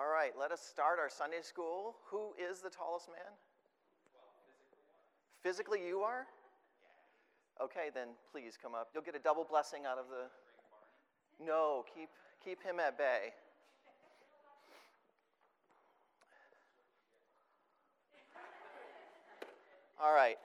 [0.00, 1.96] All right, let us start our Sunday school.
[2.06, 3.36] Who is the tallest man?
[5.42, 6.26] physically, you are?
[7.62, 8.88] Okay, then please come up.
[8.94, 11.44] You'll get a double blessing out of the.
[11.44, 12.08] No, keep,
[12.42, 13.34] keep him at bay.
[20.02, 20.36] All right.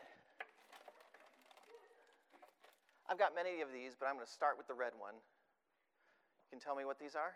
[3.10, 5.14] I've got many of these, but I'm going to start with the red one.
[5.16, 7.36] You can tell me what these are?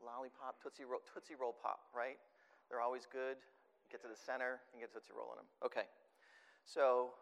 [0.00, 2.18] Lollipop, Tootsie Roll, Tootsie Roll Pop, right?
[2.68, 3.36] They're always good.
[3.92, 5.50] Get to the center and get Tootsie Roll in them.
[5.64, 5.86] Okay.
[6.64, 7.16] So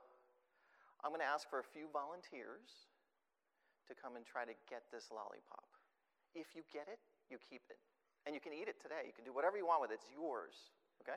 [1.02, 2.90] I'm going to ask for a few volunteers
[3.88, 5.64] to come and try to get this lollipop.
[6.36, 7.00] If you get it,
[7.32, 7.80] you keep it.
[8.28, 9.08] And you can eat it today.
[9.08, 10.04] You can do whatever you want with it.
[10.04, 10.52] It's yours,
[11.00, 11.16] okay?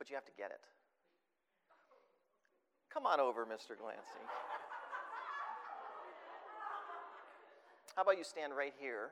[0.00, 0.64] But you have to get it.
[2.88, 3.76] Come on over, Mr.
[3.76, 4.24] Glancy.
[7.96, 9.10] How about you stand right here?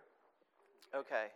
[0.94, 1.28] Okay.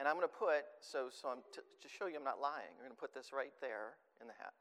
[0.00, 2.72] And I'm going to put, so, so I'm t- to show you I'm not lying,
[2.80, 4.56] I'm going to put this right there in the hat.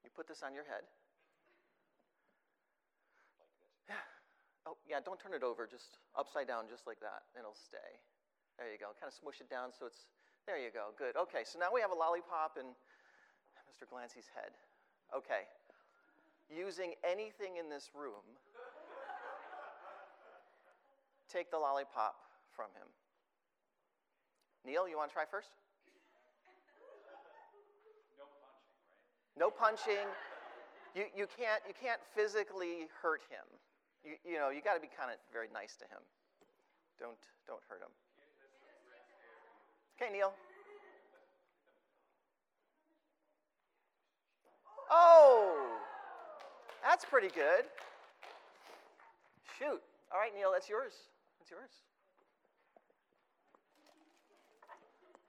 [0.00, 0.84] You put this on your head.
[3.36, 3.92] Like this.
[3.92, 4.04] yeah.
[4.64, 8.00] Oh, yeah, don't turn it over, just upside down, just like that, it'll stay.
[8.56, 8.96] There you go.
[8.96, 10.08] Kind of smoosh it down so it's,
[10.46, 10.96] there you go.
[10.96, 11.16] Good.
[11.16, 12.72] Okay, so now we have a lollipop in
[13.68, 13.88] Mr.
[13.88, 14.56] Glancy's head.
[15.12, 15.48] Okay.
[16.48, 18.24] Using anything in this room,
[21.28, 22.14] take the lollipop
[22.54, 22.86] from him.
[24.64, 25.52] Neil, you want to try first?
[29.36, 30.08] No punching, right?
[30.08, 30.08] No punching.
[30.96, 33.44] You, you, can't, you can't physically hurt him.
[34.04, 36.00] You, you know, you got to be kind of very nice to him.
[36.98, 37.92] Don't, don't hurt him.
[40.00, 40.32] Okay, Neil.
[44.90, 45.78] Oh,
[46.82, 47.64] that's pretty good.
[49.58, 49.80] Shoot.
[50.12, 50.92] All right, Neil, that's yours.
[51.38, 51.70] That's yours.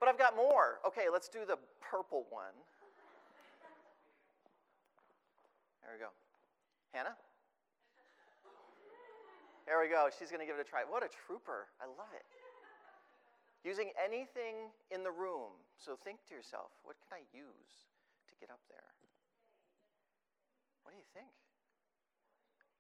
[0.06, 0.78] But I've got more.
[0.86, 2.54] Okay, let's do the purple one.
[5.82, 6.14] There we go.
[6.94, 7.18] Hannah?
[9.66, 10.06] There we go.
[10.14, 10.86] She's going to give it a try.
[10.86, 11.74] What a trooper.
[11.82, 12.22] I love it.
[13.66, 15.58] Using anything in the room.
[15.82, 17.90] So think to yourself, what can I use
[18.30, 18.94] to get up there?
[20.86, 21.34] What do you think?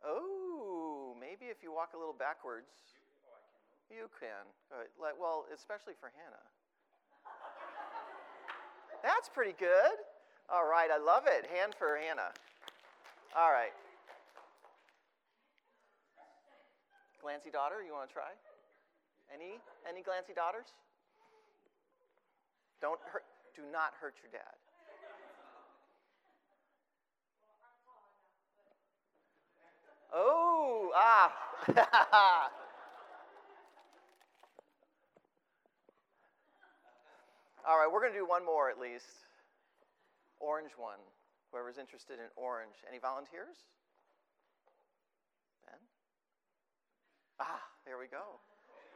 [0.05, 2.69] Oh, maybe if you walk a little backwards,
[3.89, 4.45] you can.
[5.01, 6.45] Well, especially for Hannah.
[9.05, 10.01] That's pretty good.
[10.49, 11.45] All right, I love it.
[11.53, 12.33] Hand for Hannah.
[13.37, 13.69] All right.
[17.21, 18.33] Glancy daughter, you want to try?
[19.31, 20.65] Any any Glancy daughters?
[22.81, 23.23] Don't hurt
[23.55, 24.57] do not hurt your dad.
[30.11, 32.49] Oh, ah.
[37.65, 39.25] All right, we're going to do one more at least.
[40.37, 41.01] Orange one.
[41.49, 42.77] Whoever's interested in orange.
[42.85, 43.57] Any volunteers?
[45.65, 45.81] Ben?
[47.41, 48.37] Ah, there we go.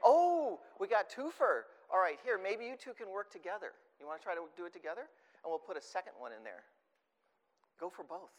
[0.05, 1.65] Oh, we got twofer.
[1.89, 3.73] All right, here, maybe you two can work together.
[3.97, 5.09] You want to try to do it together?
[5.41, 6.61] And we'll put a second one in there.
[7.79, 8.35] Go for both.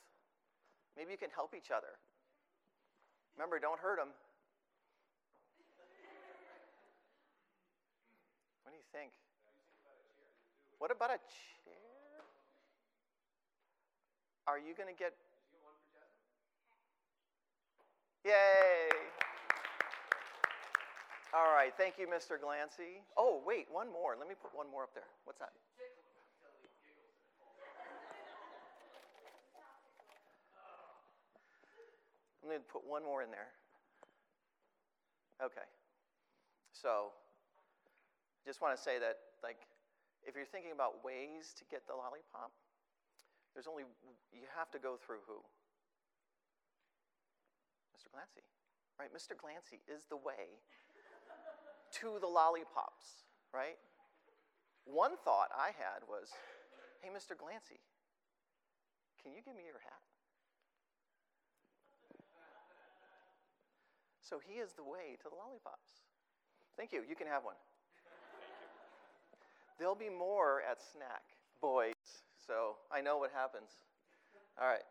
[0.95, 1.99] Maybe you can help each other.
[3.35, 4.15] Remember, don't hurt them.
[8.63, 9.11] What do you think?
[10.81, 11.77] What about a chair?
[14.49, 15.13] Are you going to get.
[18.25, 18.89] Yay!
[21.37, 22.41] All right, thank you, Mr.
[22.41, 23.05] Glancy.
[23.17, 24.17] Oh, wait, one more.
[24.19, 25.05] Let me put one more up there.
[25.25, 25.53] What's that?
[32.43, 33.53] I'm going to put one more in there.
[35.45, 35.69] Okay.
[36.73, 37.13] So,
[38.47, 39.59] just want to say that, like,
[40.27, 42.53] if you're thinking about ways to get the lollipop,
[43.55, 43.85] there's only,
[44.33, 45.41] you have to go through who?
[47.97, 48.09] Mr.
[48.13, 48.45] Glancy,
[48.99, 49.11] right?
[49.11, 49.35] Mr.
[49.35, 50.63] Glancy is the way
[52.01, 53.77] to the lollipops, right?
[54.85, 56.31] One thought I had was,
[57.03, 57.35] hey, Mr.
[57.35, 57.83] Glancy,
[59.23, 60.05] can you give me your hat?
[64.23, 66.07] So he is the way to the lollipops.
[66.77, 67.03] Thank you.
[67.03, 67.59] You can have one.
[69.81, 71.25] There'll be more at snack,
[71.63, 71.97] boys.
[72.37, 73.73] So I know what happens.
[74.61, 74.85] All right.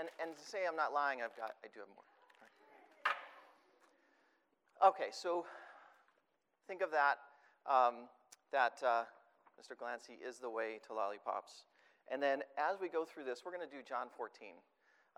[0.00, 2.08] And, and to say I'm not lying, I've got, I do have more.
[4.88, 5.44] Okay, so
[6.66, 7.20] think of that,
[7.68, 8.08] um,
[8.56, 9.04] that uh,
[9.60, 9.76] Mr.
[9.76, 11.68] Glancy is the way to lollipops.
[12.10, 14.56] And then as we go through this, we're going to do John 14,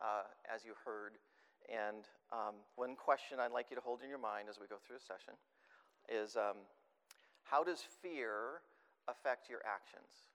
[0.03, 1.23] uh, as you heard.
[1.71, 2.03] And
[2.33, 4.99] um, one question I'd like you to hold in your mind as we go through
[4.99, 5.39] the session
[6.11, 6.67] is um,
[7.51, 8.63] how does fear
[9.11, 10.31] affect your actions?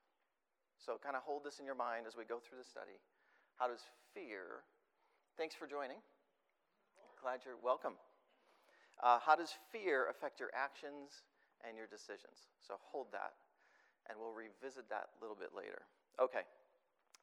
[0.75, 3.00] So, kind of hold this in your mind as we go through the study.
[3.56, 3.79] How does
[4.12, 4.67] fear,
[5.39, 6.03] thanks for joining.
[7.23, 7.95] Glad you're welcome.
[9.00, 11.23] Uh, how does fear affect your actions
[11.63, 12.51] and your decisions?
[12.59, 13.39] So, hold that,
[14.12, 15.88] and we'll revisit that a little bit later.
[16.19, 16.44] Okay.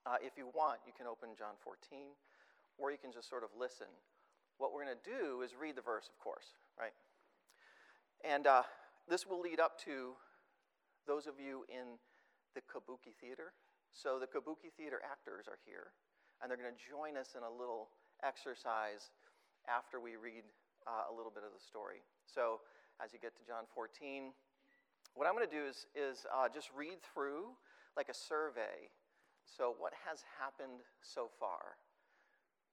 [0.09, 2.17] Uh, if you want, you can open John 14,
[2.81, 3.93] or you can just sort of listen.
[4.57, 6.97] What we're going to do is read the verse, of course, right?
[8.25, 8.67] And uh,
[9.09, 10.15] this will lead up to
[11.07, 11.99] those of you in
[12.55, 13.53] the Kabuki Theater.
[13.93, 15.93] So the Kabuki Theater actors are here,
[16.41, 17.91] and they're going to join us in a little
[18.23, 19.11] exercise
[19.69, 20.45] after we read
[20.87, 22.01] uh, a little bit of the story.
[22.27, 22.61] So
[23.03, 24.33] as you get to John 14,
[25.15, 27.53] what I'm going to do is, is uh, just read through
[27.97, 28.89] like a survey
[29.47, 31.77] so, what has happened so far?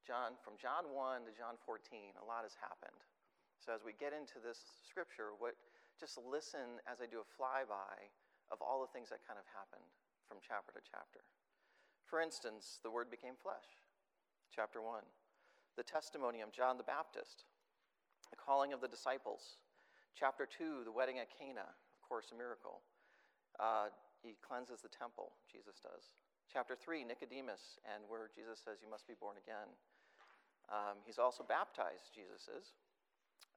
[0.06, 2.96] John, from John 1 to John 14, a lot has happened.
[3.60, 5.60] So, as we get into this scripture, what,
[6.00, 8.08] just listen as I do a flyby
[8.50, 9.86] of all the things that kind of happened
[10.26, 11.20] from chapter to chapter.
[12.08, 13.68] For instance, the Word became flesh,
[14.50, 15.04] chapter 1.
[15.76, 17.46] The testimony of John the Baptist,
[18.32, 19.60] the calling of the disciples,
[20.16, 22.82] chapter 2, the wedding at Cana, of course, a miracle.
[23.60, 23.92] Uh,
[24.24, 26.16] he cleanses the temple, Jesus does.
[26.48, 29.70] Chapter 3, Nicodemus, and where Jesus says, You must be born again.
[30.72, 32.74] Um, he's also baptized, Jesus is.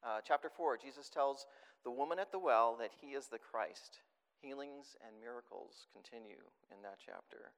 [0.05, 1.47] Uh, chapter 4, Jesus tells
[1.85, 4.01] the woman at the well that he is the Christ.
[4.41, 7.55] Healings and miracles continue in that chapter.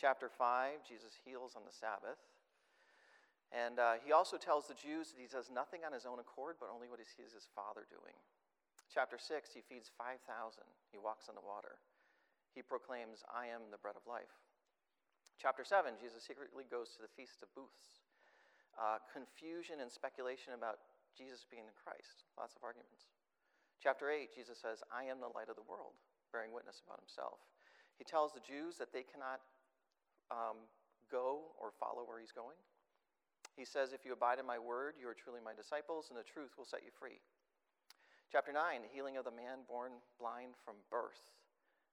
[0.00, 2.20] Chapter 5, Jesus heals on the Sabbath.
[3.52, 6.56] And uh, he also tells the Jews that he does nothing on his own accord,
[6.56, 8.16] but only what he sees his Father doing.
[8.88, 10.20] Chapter 6, he feeds 5,000.
[10.88, 11.76] He walks on the water.
[12.56, 14.32] He proclaims, I am the bread of life.
[15.36, 18.04] Chapter 7, Jesus secretly goes to the Feast of Booths.
[18.76, 20.80] Uh, confusion and speculation about
[21.12, 22.24] Jesus being the Christ.
[22.40, 23.12] Lots of arguments.
[23.82, 25.98] Chapter 8, Jesus says, I am the light of the world,
[26.30, 27.42] bearing witness about himself.
[27.98, 29.42] He tells the Jews that they cannot
[30.30, 30.70] um,
[31.10, 32.56] go or follow where he's going.
[33.58, 36.22] He says, If you abide in my word, you are truly my disciples, and the
[36.22, 37.18] truth will set you free.
[38.30, 41.34] Chapter 9, the healing of the man born blind from birth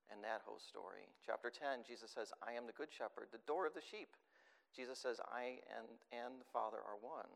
[0.08, 1.10] and that whole story.
[1.26, 4.14] Chapter 10, Jesus says, I am the good shepherd, the door of the sheep.
[4.72, 7.30] Jesus says, I and, and the Father are one.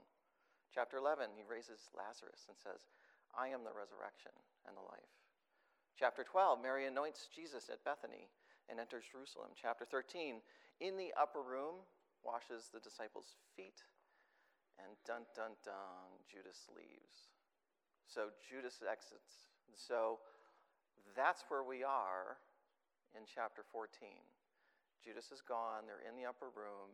[0.74, 2.86] Chapter 11, he raises Lazarus and says,
[3.34, 4.34] I am the resurrection
[4.66, 5.14] and the life.
[5.98, 8.30] Chapter 12, Mary anoints Jesus at Bethany
[8.70, 9.54] and enters Jerusalem.
[9.54, 10.42] Chapter 13,
[10.82, 11.86] in the upper room,
[12.24, 13.84] washes the disciples' feet.
[14.82, 17.30] And dun dun dun, Judas leaves.
[18.10, 19.50] So Judas exits.
[19.78, 20.18] So
[21.14, 22.42] that's where we are
[23.14, 24.10] in chapter 14.
[25.04, 26.90] Judas is gone, they're in the upper room,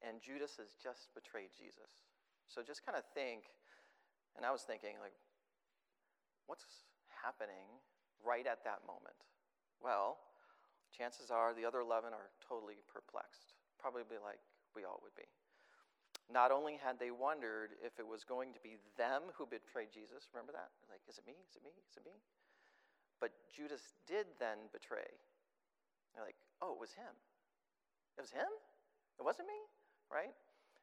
[0.00, 2.08] and Judas has just betrayed Jesus.
[2.48, 3.52] So just kind of think,
[4.36, 5.14] and I was thinking, like,
[6.46, 6.66] what's
[7.10, 7.68] happening
[8.24, 9.16] right at that moment?
[9.82, 10.18] Well,
[10.90, 14.42] chances are the other 11 are totally perplexed, probably like
[14.74, 15.26] we all would be.
[16.30, 20.30] Not only had they wondered if it was going to be them who betrayed Jesus,
[20.30, 20.70] remember that?
[20.86, 21.34] Like, is it me?
[21.50, 21.74] Is it me?
[21.90, 22.14] Is it me?
[23.18, 25.10] But Judas did then betray.
[26.14, 27.14] They're like, oh, it was him.
[28.14, 28.48] It was him?
[29.18, 29.58] It wasn't me,
[30.06, 30.32] right?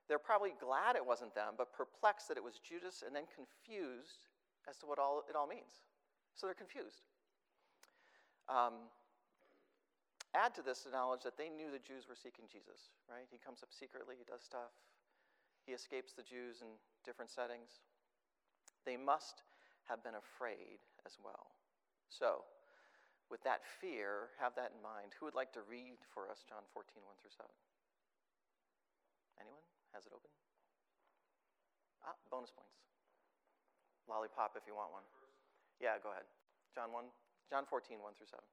[0.07, 4.31] They're probably glad it wasn't them, but perplexed that it was Judas and then confused
[4.67, 5.83] as to what all, it all means.
[6.35, 7.03] So they're confused.
[8.47, 8.87] Um,
[10.31, 13.27] add to this the knowledge that they knew the Jews were seeking Jesus, right?
[13.27, 14.71] He comes up secretly, he does stuff,
[15.67, 16.71] he escapes the Jews in
[17.03, 17.83] different settings.
[18.87, 19.43] They must
[19.91, 21.51] have been afraid as well.
[22.07, 22.47] So,
[23.27, 25.11] with that fear, have that in mind.
[25.19, 27.51] Who would like to read for us John 14, 1 through 7?
[29.43, 29.67] Anyone?
[29.97, 30.29] Has it open?
[32.05, 32.77] Ah, bonus points.
[34.05, 35.01] Lollipop if you want one.
[35.81, 36.29] Yeah, go ahead.
[36.77, 37.09] John 1,
[37.49, 38.45] John 14, 1 through 7.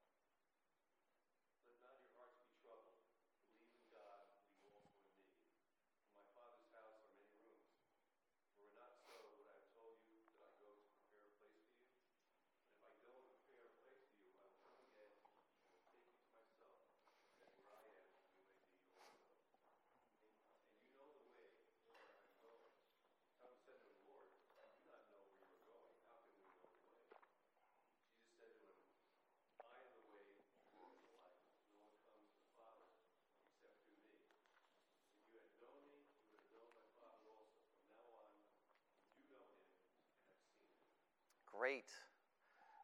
[41.55, 41.87] Great.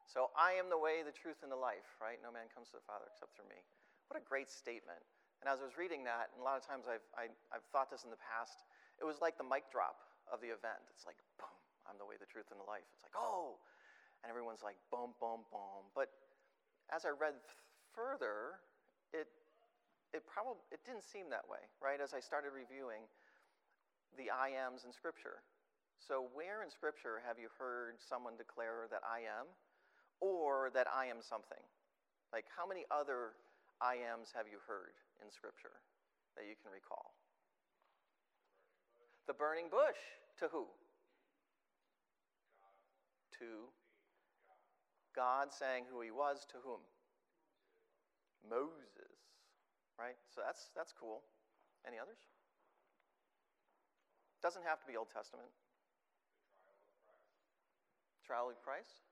[0.08, 2.16] So I am the way, the truth, and the life, right?
[2.24, 3.60] No man comes to the Father except through me.
[4.08, 5.00] What a great statement.
[5.40, 7.54] And as I was reading that, and a lot of times I've, I, have i
[7.60, 8.64] have thought this in the past,
[9.00, 10.84] it was like the mic drop of the event.
[10.92, 12.86] It's like, boom, I'm the way, the truth, and the life.
[12.94, 13.58] It's like, oh,
[14.22, 15.90] and everyone's like, boom, boom, boom.
[15.96, 16.12] But
[16.92, 17.34] as I read
[17.90, 18.62] further,
[19.10, 19.26] it,
[20.14, 21.98] it probably it didn't seem that way, right?
[21.98, 23.08] As I started reviewing
[24.14, 25.42] the I ams in Scripture.
[26.02, 29.46] So, where in Scripture have you heard someone declare that I am
[30.18, 31.62] or that I am something?
[32.34, 33.38] Like, how many other
[33.78, 35.78] I ams have you heard in Scripture
[36.34, 37.14] that you can recall?
[39.30, 40.00] The burning bush.
[40.42, 40.66] To who?
[43.38, 43.70] To
[45.14, 46.82] God saying who he was to whom?
[48.42, 49.22] Moses.
[49.94, 50.18] Right?
[50.34, 51.22] So that's that's cool.
[51.86, 52.18] Any others?
[54.42, 55.46] Doesn't have to be Old Testament.
[58.32, 59.04] Trial of Christ.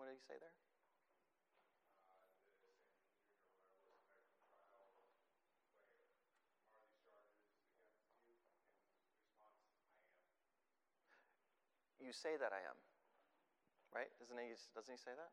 [0.00, 0.56] What did he say there?
[12.00, 12.80] You say that I am.
[13.92, 14.08] Right?
[14.24, 15.28] Isn't he, doesn't he say that?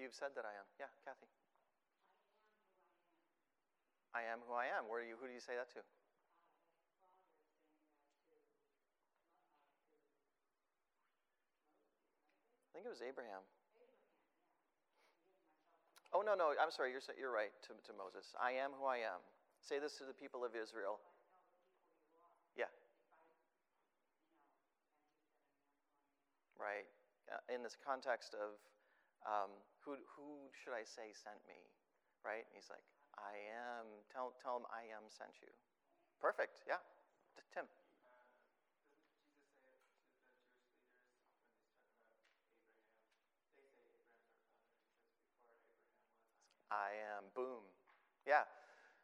[0.00, 0.64] You've said that I am.
[0.80, 1.28] Yeah, Kathy.
[4.16, 4.88] I am who I am.
[4.88, 5.84] Where do you, who do you say that to?
[12.82, 13.46] Think it was Abraham.
[16.10, 18.34] Oh, no, no, I'm sorry, you're, you're right, to, to Moses.
[18.34, 19.22] I am who I am.
[19.62, 20.98] Say this to the people of Israel.
[22.58, 22.66] Yeah.
[26.58, 26.90] Right.
[27.30, 28.58] Uh, in this context of
[29.22, 29.54] um,
[29.86, 31.62] who, who should I say sent me?
[32.26, 32.42] Right?
[32.50, 32.82] And he's like,
[33.14, 33.86] I am.
[34.10, 35.54] Tell, tell him I am sent you.
[36.18, 36.66] Perfect.
[36.66, 36.82] Yeah.
[37.38, 37.70] T- Tim.
[46.72, 47.28] I am.
[47.36, 47.60] Boom.
[48.24, 48.48] Yeah.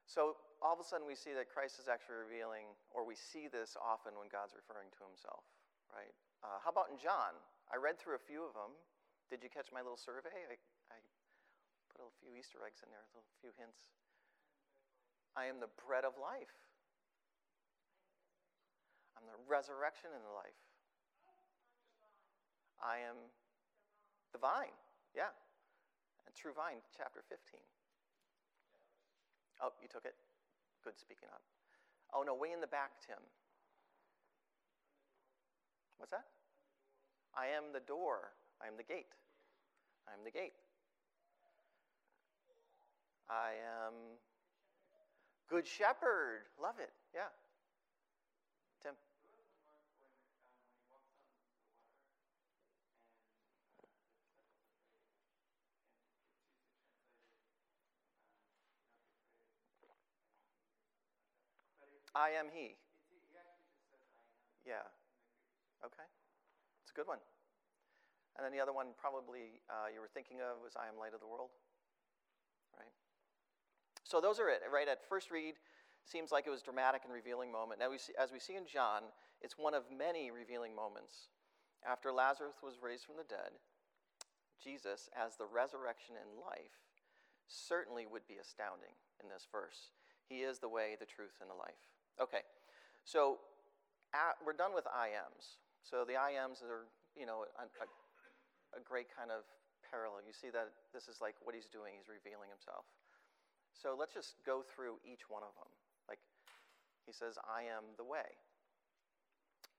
[0.09, 3.45] So all of a sudden we see that Christ is actually revealing, or we see
[3.47, 5.45] this often when God's referring to himself,
[5.93, 6.17] right?
[6.41, 7.37] Uh, how about in John?
[7.69, 8.73] I read through a few of them.
[9.29, 10.33] Did you catch my little survey?
[10.49, 10.57] I,
[10.89, 10.99] I
[11.93, 13.93] put a few Easter eggs in there, a little, few hints.
[15.37, 16.57] I am the bread of life.
[19.13, 20.57] I'm the resurrection and the life.
[22.81, 23.19] I am
[24.33, 24.75] the vine.
[25.13, 25.35] Yeah.
[26.29, 27.57] And true vine, chapter 15.
[29.65, 30.13] Oh, you took it?
[30.85, 31.41] Good speaking up.
[32.13, 33.17] Oh, no, way in the back, Tim.
[35.97, 36.29] What's that?
[37.33, 38.37] I am the door.
[38.61, 39.09] I am the gate.
[40.05, 40.53] I am the gate.
[43.31, 44.21] I am
[45.49, 46.45] good shepherd.
[46.61, 46.93] Love it.
[47.15, 47.33] Yeah.
[48.83, 48.93] Tim.
[62.19, 62.75] I am he.
[64.67, 64.83] Yeah.
[65.87, 66.03] Okay.
[66.83, 67.23] It's a good one.
[68.35, 71.15] And then the other one, probably uh, you were thinking of, was I am light
[71.15, 71.55] of the world.
[72.75, 72.91] Right?
[74.03, 74.91] So those are it, right?
[74.91, 75.55] At first read,
[76.03, 77.79] seems like it was dramatic and revealing moment.
[77.79, 81.31] Now, we see, as we see in John, it's one of many revealing moments.
[81.87, 83.55] After Lazarus was raised from the dead,
[84.59, 86.83] Jesus, as the resurrection and life,
[87.47, 89.95] certainly would be astounding in this verse.
[90.27, 91.98] He is the way, the truth, and the life.
[92.19, 92.43] Okay,
[93.05, 93.39] so
[94.11, 95.63] at, we're done with I ams.
[95.87, 97.87] So the I ams are, you know, a, a,
[98.77, 99.47] a great kind of
[99.87, 100.27] parallel.
[100.27, 102.85] You see that this is like what he's doing, he's revealing himself.
[103.73, 105.71] So let's just go through each one of them.
[106.11, 106.19] Like
[107.07, 108.37] he says, I am the way.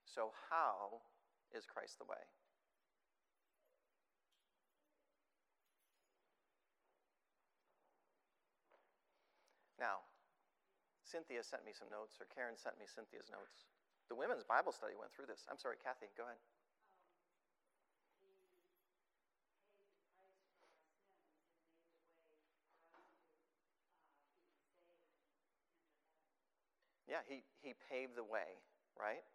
[0.08, 1.06] So, how
[1.54, 2.18] is Christ the way?
[9.78, 10.09] Now,
[11.10, 13.66] Cynthia sent me some notes, or Karen sent me Cynthia's notes.
[14.06, 15.42] The women's Bible study went through this.
[15.50, 16.38] I'm sorry, Kathy, go ahead.
[22.94, 23.06] Um,
[27.10, 28.62] yeah, he, he paved the way,
[28.94, 29.26] right?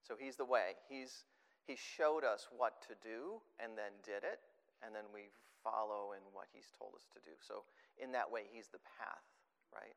[0.00, 0.80] So he's the way.
[0.88, 1.28] He's,
[1.68, 4.40] he showed us what to do and then did it,
[4.80, 5.28] and then we
[5.60, 7.36] follow in what he's told us to do.
[7.44, 7.68] So
[8.00, 9.24] in that way, he's the path,
[9.68, 9.96] right?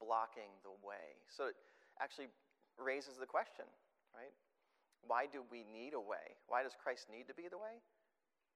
[0.00, 1.18] blocking the way.
[1.28, 1.56] So it
[2.00, 2.28] actually
[2.78, 3.66] raises the question,
[4.14, 4.32] right?
[5.06, 6.34] Why do we need a way?
[6.48, 7.78] Why does Christ need to be the way?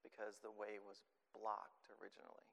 [0.02, 1.04] Because the way was
[1.36, 2.48] blocked originally.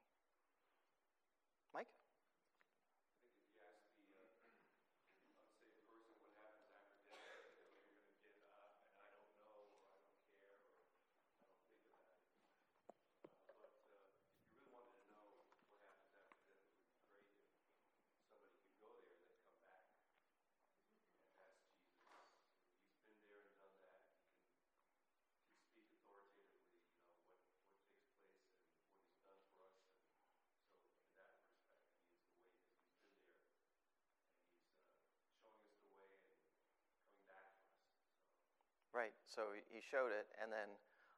[38.95, 39.11] Right.
[39.27, 40.71] So he showed it, and then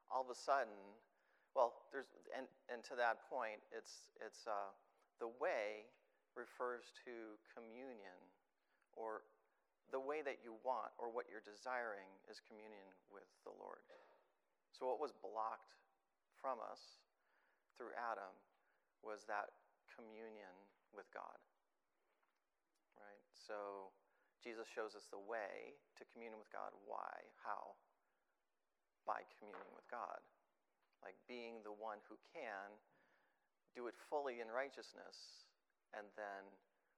[0.10, 0.74] all of a sudden,
[1.54, 4.74] well, there's and and to that point, it's it's uh,
[5.22, 5.86] the way
[6.34, 8.18] refers to communion,
[8.98, 9.22] or
[9.94, 13.86] the way that you want or what you're desiring is communion with the Lord.
[14.74, 15.74] So what was blocked
[16.38, 17.02] from us
[17.78, 18.30] through Adam
[19.02, 19.54] was that
[19.90, 20.54] communion
[20.94, 21.40] with God.
[23.00, 23.26] Right.
[23.34, 23.90] So
[24.44, 26.72] Jesus shows us the way to communion with God.
[26.86, 27.14] Why?
[27.42, 27.78] How?
[29.04, 30.22] By communing with God.
[31.02, 32.74] Like being the one who can
[33.78, 35.46] do it fully in righteousness,
[35.94, 36.50] and then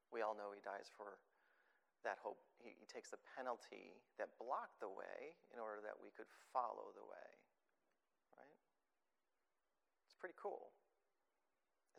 [0.09, 1.19] we all know he dies for
[2.07, 2.39] that hope.
[2.63, 6.95] He, he takes the penalty that blocked the way in order that we could follow
[6.95, 7.29] the way.
[8.31, 8.59] Right?
[10.07, 10.71] It's pretty cool.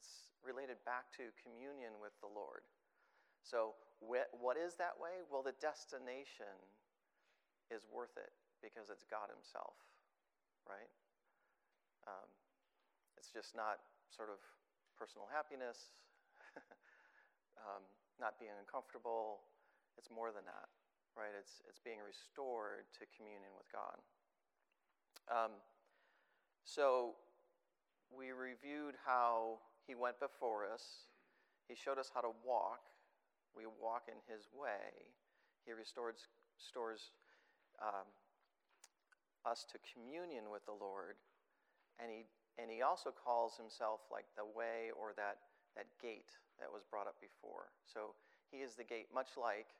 [0.01, 2.65] It's related back to communion with the Lord.
[3.45, 5.21] So, what is that way?
[5.29, 6.57] Well, the destination
[7.69, 8.33] is worth it
[8.65, 9.77] because it's God Himself,
[10.65, 10.89] right?
[12.09, 12.29] Um,
[13.21, 14.41] it's just not sort of
[14.97, 15.93] personal happiness,
[17.61, 17.85] um,
[18.19, 19.45] not being uncomfortable.
[20.01, 20.69] It's more than that,
[21.13, 21.33] right?
[21.37, 23.97] It's, it's being restored to communion with God.
[25.31, 25.53] Um,
[26.65, 27.15] so,
[28.11, 31.07] we reviewed how He went before us,
[31.69, 32.90] He showed us how to walk
[33.57, 35.11] we walk in his way,
[35.67, 37.11] he restores, restores
[37.83, 38.07] um,
[39.45, 41.17] us to communion with the Lord.
[41.99, 42.25] And he,
[42.57, 47.07] and he also calls himself like the way or that, that gate that was brought
[47.07, 47.73] up before.
[47.85, 48.17] So
[48.51, 49.73] he is the gate, much like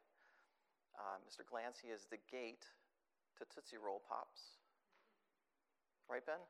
[0.97, 1.47] uh, Mr.
[1.47, 2.69] Glancy is the gate
[3.39, 4.61] to Tootsie Roll Pops.
[6.09, 6.43] Right, Ben?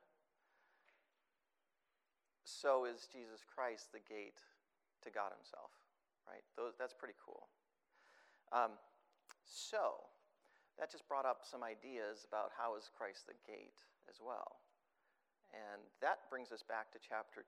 [2.43, 4.41] So is Jesus Christ the gate
[5.03, 5.80] to God Himself
[6.27, 6.43] right?
[6.57, 7.47] Those, that's pretty cool.
[8.51, 8.77] Um,
[9.45, 10.11] so,
[10.79, 14.61] that just brought up some ideas about how is Christ the gate as well.
[15.51, 17.43] And that brings us back to chapter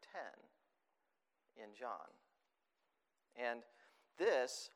[1.55, 2.11] 10 in John.
[3.35, 3.63] And
[4.19, 4.69] this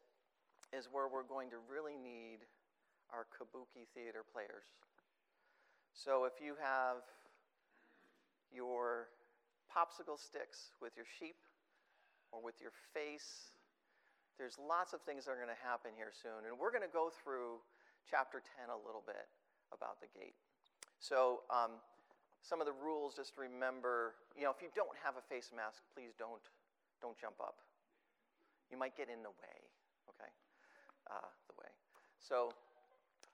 [0.71, 2.47] is where we're going to really need
[3.11, 4.73] our kabuki theater players.
[5.93, 7.03] So if you have
[8.51, 9.09] your
[9.67, 11.37] popsicle sticks with your sheep
[12.31, 13.56] or with your face
[14.37, 16.45] there's lots of things that are going to happen here soon.
[16.45, 17.57] And we're going to go through
[18.05, 19.25] chapter 10 a little bit
[19.73, 20.37] about the gate.
[21.01, 21.81] So, um,
[22.45, 25.83] some of the rules, just remember, you know, if you don't have a face mask,
[25.91, 26.39] please don't,
[27.01, 27.59] don't jump up.
[28.71, 29.57] You might get in the way,
[30.07, 30.31] okay?
[31.09, 31.73] Uh, the way.
[32.21, 32.53] So,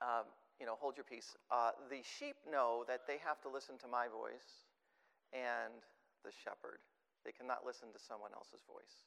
[0.02, 0.26] um,
[0.58, 1.36] you know, hold your peace.
[1.52, 4.66] Uh, the sheep know that they have to listen to my voice
[5.30, 5.84] and
[6.24, 6.82] the shepherd.
[7.22, 9.04] They cannot listen to someone else's voice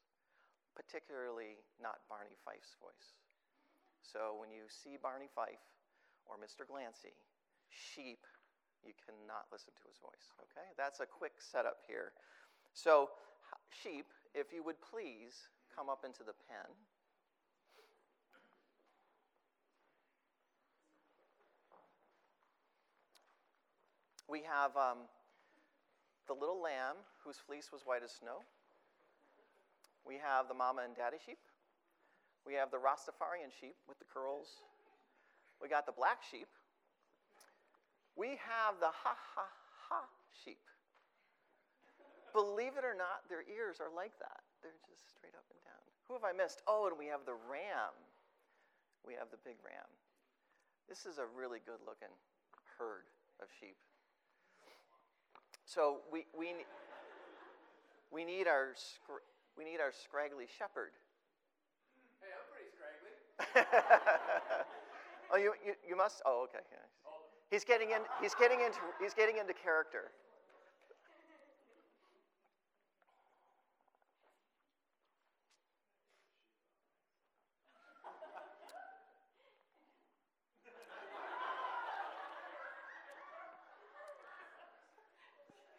[0.77, 3.17] particularly not Barney Fife's voice.
[4.05, 5.65] So when you see Barney Fife
[6.29, 6.69] or Mr.
[6.69, 7.17] Glancy,
[7.73, 8.21] sheep,
[8.85, 10.29] you cannot listen to his voice.
[10.37, 10.69] Okay?
[10.77, 12.13] That's a quick setup here.
[12.77, 13.09] So,
[13.73, 14.05] sheep,
[14.37, 16.69] if you would please come up into the pen.
[24.29, 25.07] We have um,
[26.27, 28.43] the little lamb whose fleece was white as snow.
[30.07, 31.43] We have the mama and daddy sheep.
[32.47, 34.63] We have the Rastafarian sheep with the curls.
[35.59, 36.47] We got the black sheep.
[38.15, 39.45] We have the ha ha
[39.91, 40.63] ha sheep.
[42.31, 44.47] Believe it or not, their ears are like that.
[44.63, 45.83] They're just straight up and down.
[46.07, 46.63] Who have I missed?
[46.65, 47.91] Oh, and we have the ram.
[49.03, 49.91] We have the big ram.
[50.87, 52.13] This is a really good looking
[52.79, 53.11] herd
[53.43, 53.75] of sheep.
[55.65, 56.63] So we, we,
[58.11, 58.71] we need our
[59.57, 60.93] we need our scraggly shepherd.
[62.21, 63.13] Hey, I'm pretty scraggly.
[65.33, 66.21] oh, you, you, you must.
[66.25, 66.63] Oh, okay.
[66.71, 66.77] Yeah.
[67.49, 68.01] He's getting in.
[68.21, 68.77] He's getting into.
[69.01, 70.11] He's getting into character.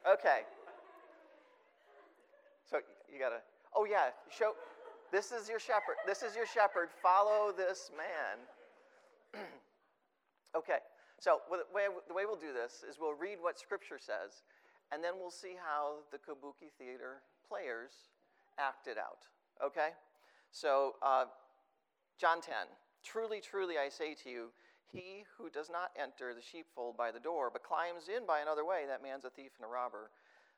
[0.09, 0.41] Okay.
[2.71, 2.79] So
[3.13, 3.41] you gotta
[3.79, 4.55] Oh yeah, show.
[5.13, 6.03] This is your shepherd.
[6.05, 6.89] This is your shepherd.
[7.01, 9.41] Follow this man.
[10.57, 10.83] okay.
[11.21, 11.87] So the way,
[12.27, 14.43] we'll do this is we'll read what Scripture says,
[14.91, 18.11] and then we'll see how the Kabuki Theater players
[18.59, 19.27] act it out.
[19.65, 19.91] Okay?
[20.51, 21.27] So, uh,
[22.21, 22.55] John 10.
[23.05, 24.47] Truly, truly, I say to you,
[24.93, 28.65] he who does not enter the sheepfold by the door, but climbs in by another
[28.65, 30.11] way, that man's a thief and a robber.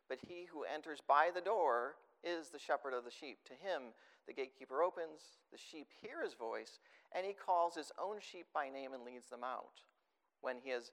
[0.09, 3.39] But he who enters by the door is the shepherd of the sheep.
[3.47, 3.95] To him
[4.27, 6.79] the gatekeeper opens, the sheep hear his voice,
[7.15, 9.83] and he calls his own sheep by name and leads them out.
[10.41, 10.93] When he has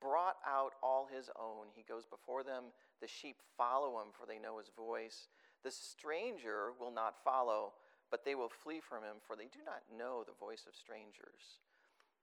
[0.00, 2.72] brought out all his own, he goes before them.
[3.00, 5.28] The sheep follow him, for they know his voice.
[5.62, 7.74] The stranger will not follow,
[8.10, 11.60] but they will flee from him, for they do not know the voice of strangers.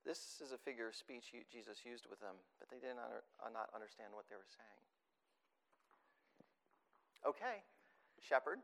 [0.04, 3.66] This is a figure of speech Jesus used with them, but they did not, uh,
[3.74, 4.82] understand what they were saying.
[7.26, 7.62] Okay,
[8.22, 8.58] shepherd,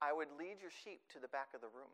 [0.00, 1.92] I would lead your sheep to the back of the room.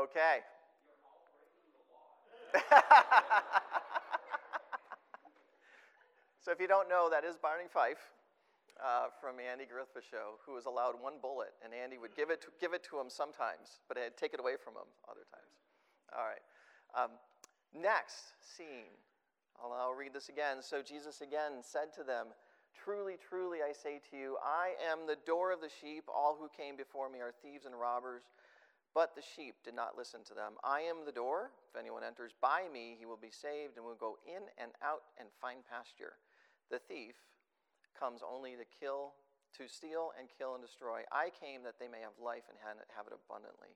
[0.00, 0.40] Okay.
[6.40, 8.00] so if you don't know, that is Barney Fife
[8.80, 12.40] uh, from Andy Griffith Show, who was allowed one bullet, and Andy would give it
[12.40, 15.52] to, give it to him sometimes, but he'd take it away from him other times.
[16.16, 16.40] All right.
[16.96, 17.10] Um,
[17.76, 18.96] next scene.
[19.60, 20.62] I'll, I'll read this again.
[20.62, 22.28] So Jesus again said to them,
[22.72, 26.04] Truly, truly, I say to you, I am the door of the sheep.
[26.08, 28.22] All who came before me are thieves and robbers
[28.94, 30.58] but the sheep did not listen to them.
[30.64, 31.54] I am the door.
[31.70, 35.14] If anyone enters by me, he will be saved and will go in and out
[35.18, 36.18] and find pasture.
[36.70, 37.14] The thief
[37.94, 39.14] comes only to kill,
[39.58, 41.06] to steal and kill and destroy.
[41.14, 43.74] I came that they may have life and have it abundantly.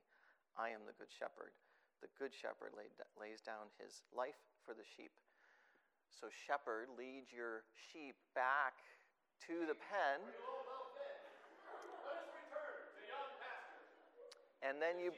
[0.59, 1.55] I am the good shepherd.
[2.03, 5.11] The good shepherd lays down his life for the sheep.
[6.11, 8.79] So, shepherd, lead your sheep back
[9.47, 10.23] to the pen.
[14.65, 15.13] And then you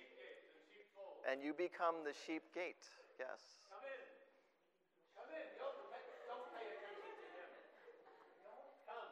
[1.23, 2.83] and you become the sheep gate.
[3.15, 3.63] Yes.
[3.71, 3.99] Come in.
[5.15, 5.47] Come in.
[5.55, 5.71] Don't,
[6.27, 7.47] don't pay attention to him.
[8.87, 9.07] Come.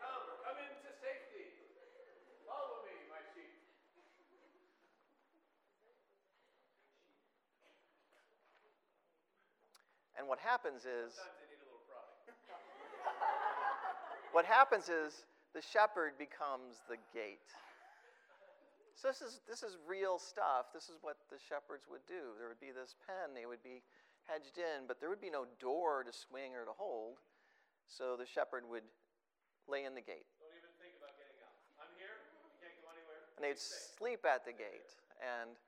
[0.00, 0.24] Come.
[0.44, 1.56] Come into safety.
[2.44, 3.48] Follow me, my sheep.
[10.20, 11.16] And what happens is
[14.36, 15.24] what happens is
[15.56, 17.52] the shepherd becomes the gate.
[19.02, 20.70] So this is, this is real stuff.
[20.70, 22.38] This is what the shepherds would do.
[22.38, 23.82] There would be this pen, they would be
[24.30, 27.18] hedged in, but there would be no door to swing or to hold.
[27.90, 28.86] So the shepherd would
[29.66, 30.30] lay in the gate.
[30.38, 31.50] Don't even think about getting up.
[31.82, 32.14] I'm here.
[32.46, 33.26] You can't go anywhere.
[33.34, 34.94] And they'd sleep at the gate.
[35.18, 35.58] And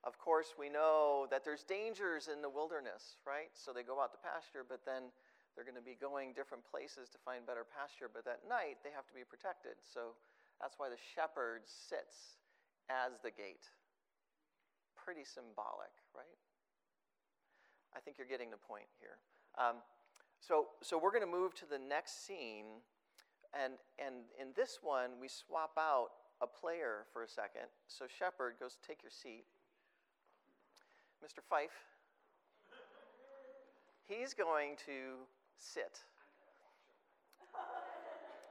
[0.00, 3.52] of course, we know that there's dangers in the wilderness, right?
[3.52, 5.12] So they go out to pasture, but then
[5.52, 8.08] they're going to be going different places to find better pasture.
[8.08, 9.76] But at night, they have to be protected.
[9.84, 10.16] So
[10.56, 12.40] that's why the shepherd sits
[12.90, 13.68] as the gate.
[14.96, 16.38] Pretty symbolic, right?
[17.96, 19.16] I think you're getting the point here.
[19.56, 19.76] Um,
[20.40, 22.84] so, so we're going to move to the next scene,
[23.52, 26.08] and, and in this one, we swap out
[26.40, 27.68] a player for a second.
[27.88, 29.44] So, Shepherd goes, Take your seat.
[31.24, 31.42] Mr.
[31.42, 31.74] Fife,
[34.06, 35.26] he's going to
[35.58, 36.04] sit.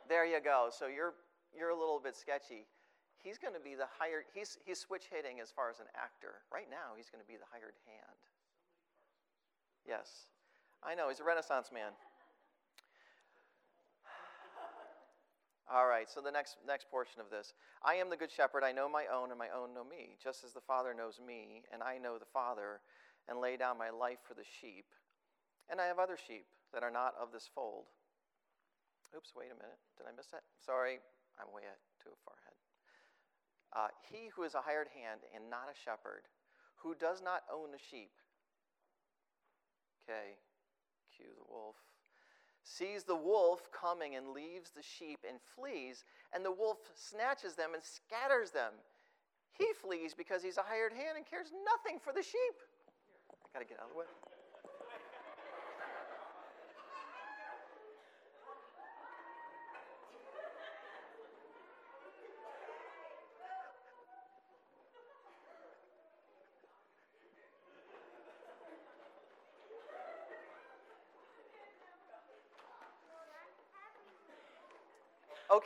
[0.10, 0.68] There you go.
[0.72, 1.14] So, you're,
[1.58, 2.66] you're a little bit sketchy
[3.28, 6.40] he's going to be the hired, he's, he's switch hitting as far as an actor.
[6.48, 8.24] Right now, he's going to be the hired hand.
[9.84, 10.32] Yes.
[10.80, 11.92] I know, he's a Renaissance man.
[15.68, 17.52] All right, so the next, next portion of this.
[17.84, 18.64] I am the good shepherd.
[18.64, 21.68] I know my own, and my own know me, just as the Father knows me,
[21.76, 22.80] and I know the Father,
[23.28, 24.88] and lay down my life for the sheep.
[25.68, 27.92] And I have other sheep that are not of this fold.
[29.12, 29.84] Oops, wait a minute.
[30.00, 30.48] Did I miss that?
[30.64, 31.04] Sorry,
[31.36, 31.64] I'm way
[32.00, 32.47] too far ahead.
[33.78, 36.26] Uh, he who is a hired hand and not a shepherd,
[36.78, 38.10] who does not own the sheep,
[40.02, 40.34] okay,
[41.16, 41.76] cue the wolf,
[42.64, 47.76] sees the wolf coming and leaves the sheep and flees, and the wolf snatches them
[47.76, 48.74] and scatters them.
[49.54, 52.58] He flees because he's a hired hand and cares nothing for the sheep.
[53.30, 54.06] I got to get out of the way.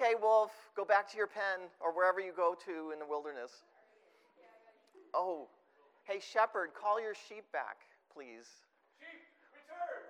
[0.01, 3.61] Okay, Wolf, go back to your pen or wherever you go to in the wilderness.
[5.13, 5.45] Oh,
[6.09, 8.49] hey, shepherd, call your sheep back, please.
[8.97, 9.21] Sheep,
[9.53, 10.01] return!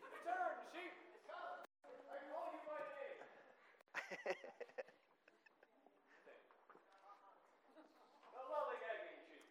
[0.00, 0.96] Return, sheep!
[1.28, 1.60] Come!
[2.08, 3.20] I call you by name.
[8.32, 9.44] No lollygagging, sheep.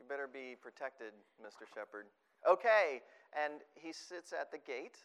[0.00, 1.68] you better be protected, Mr.
[1.68, 2.08] Shepherd.
[2.48, 3.04] Okay,
[3.36, 5.04] and he sits at the gate.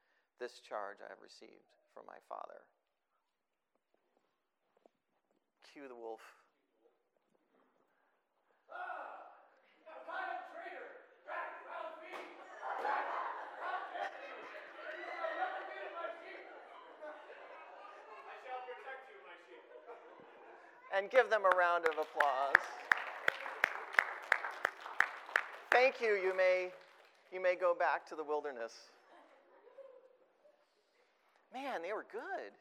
[0.41, 2.65] This charge I have received from my Father.
[5.71, 6.19] Cue the wolf.
[20.97, 22.55] And give them a round of applause.
[25.71, 26.15] Thank you.
[26.15, 26.71] You may,
[27.31, 28.89] you may go back to the wilderness.
[31.53, 32.55] Man, they were good.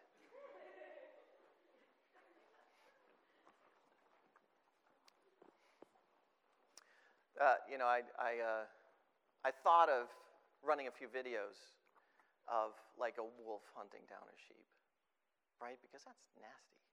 [7.40, 8.64] Uh, you know, I, I, uh,
[9.46, 10.12] I thought of
[10.60, 11.72] running a few videos
[12.50, 14.68] of like a wolf hunting down a sheep,
[15.62, 15.80] right?
[15.80, 16.84] Because that's nasty.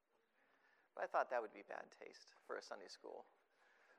[0.95, 3.25] But I thought that would be bad taste for a Sunday school.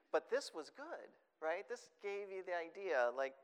[0.08, 1.68] But this was good, right?
[1.68, 3.36] This gave you the idea like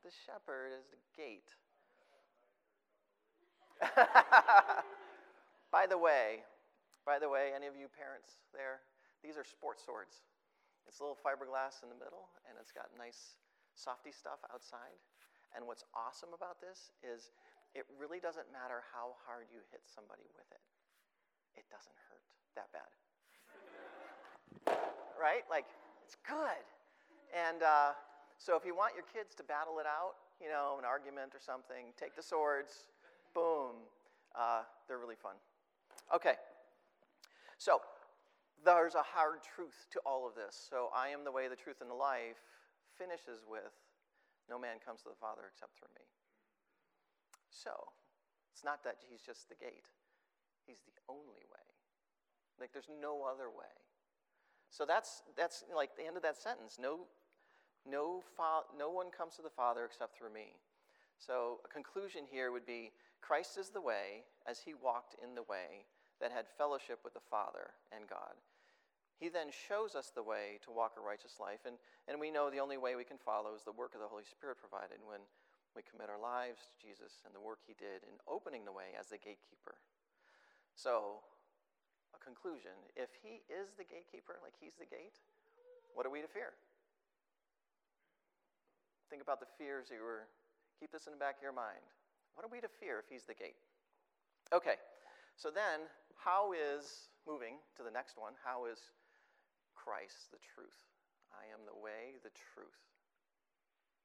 [0.00, 1.52] the shepherd is the gate.
[5.72, 6.42] by the way,
[7.06, 8.82] by the way, any of you parents there,
[9.22, 10.26] these are sports swords.
[10.86, 13.36] It's a little fiberglass in the middle, and it's got nice
[13.76, 14.98] softy stuff outside.
[15.54, 17.30] And what's awesome about this is
[17.76, 20.64] it really doesn't matter how hard you hit somebody with it.
[21.60, 22.24] It doesn't hurt
[22.56, 22.90] that bad.
[25.20, 25.44] right?
[25.48, 25.68] Like,
[26.04, 26.64] it's good.
[27.32, 27.92] And uh,
[28.40, 31.42] so if you want your kids to battle it out, you know, an argument or
[31.42, 32.88] something, take the swords,
[33.38, 33.76] boom.
[34.34, 35.38] Uh, they're really fun.
[36.14, 36.34] Okay.
[37.58, 37.80] So,
[38.64, 40.54] there's a hard truth to all of this.
[40.58, 42.42] So, I am the way, the truth, and the life
[42.98, 43.74] finishes with
[44.50, 46.06] no man comes to the Father except through me.
[47.50, 47.70] So,
[48.52, 49.86] it's not that he's just the gate,
[50.66, 51.66] he's the only way.
[52.58, 53.74] Like, there's no other way.
[54.70, 56.78] So, that's, that's like the end of that sentence.
[56.80, 57.06] No,
[57.86, 60.58] no, fa- no one comes to the Father except through me.
[61.18, 65.44] So, a conclusion here would be Christ is the way as he walked in the
[65.44, 65.86] way
[66.20, 68.34] that had fellowship with the Father and God.
[69.18, 71.74] He then shows us the way to walk a righteous life, and,
[72.06, 74.22] and we know the only way we can follow is the work of the Holy
[74.22, 75.18] Spirit provided when
[75.74, 78.94] we commit our lives to Jesus and the work he did in opening the way
[78.94, 79.82] as the gatekeeper.
[80.78, 81.26] So,
[82.14, 85.18] a conclusion if he is the gatekeeper, like he's the gate,
[85.98, 86.54] what are we to fear?
[89.10, 90.30] Think about the fears you were,
[90.78, 91.82] keep this in the back of your mind.
[92.38, 93.58] What are we to fear if he's the gate?
[94.54, 94.78] Okay,
[95.34, 98.94] so then, how is, moving to the next one, how is
[99.74, 100.86] Christ the truth?
[101.34, 102.78] I am the way, the truth.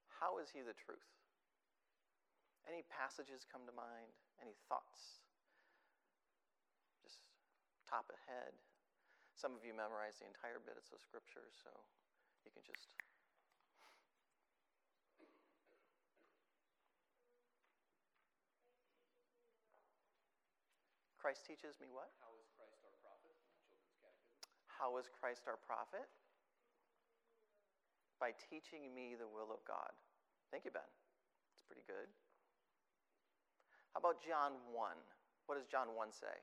[0.10, 1.06] How is he the truth?
[2.66, 4.10] Any passages come to mind?
[4.42, 5.22] Any thoughts?
[7.06, 7.22] Just
[7.86, 8.58] top of head.
[9.38, 11.70] Some of you memorize the entire bits of scripture, so
[12.42, 12.90] you can just
[21.24, 22.12] Christ teaches me what?
[22.20, 23.32] How is Christ our prophet?
[23.64, 24.44] Children's Catechism.
[24.68, 26.12] How is Christ our prophet?
[28.20, 29.96] By teaching me the will of God.
[30.52, 30.84] Thank you, Ben.
[31.56, 32.12] It's pretty good.
[33.96, 35.00] How about John 1?
[35.48, 36.36] What does John 1 say?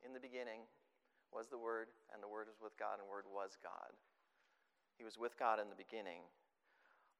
[0.00, 0.64] In the beginning
[1.28, 3.92] was the Word, and the Word was with God, and the Word was God.
[4.96, 6.24] He was with God in the beginning.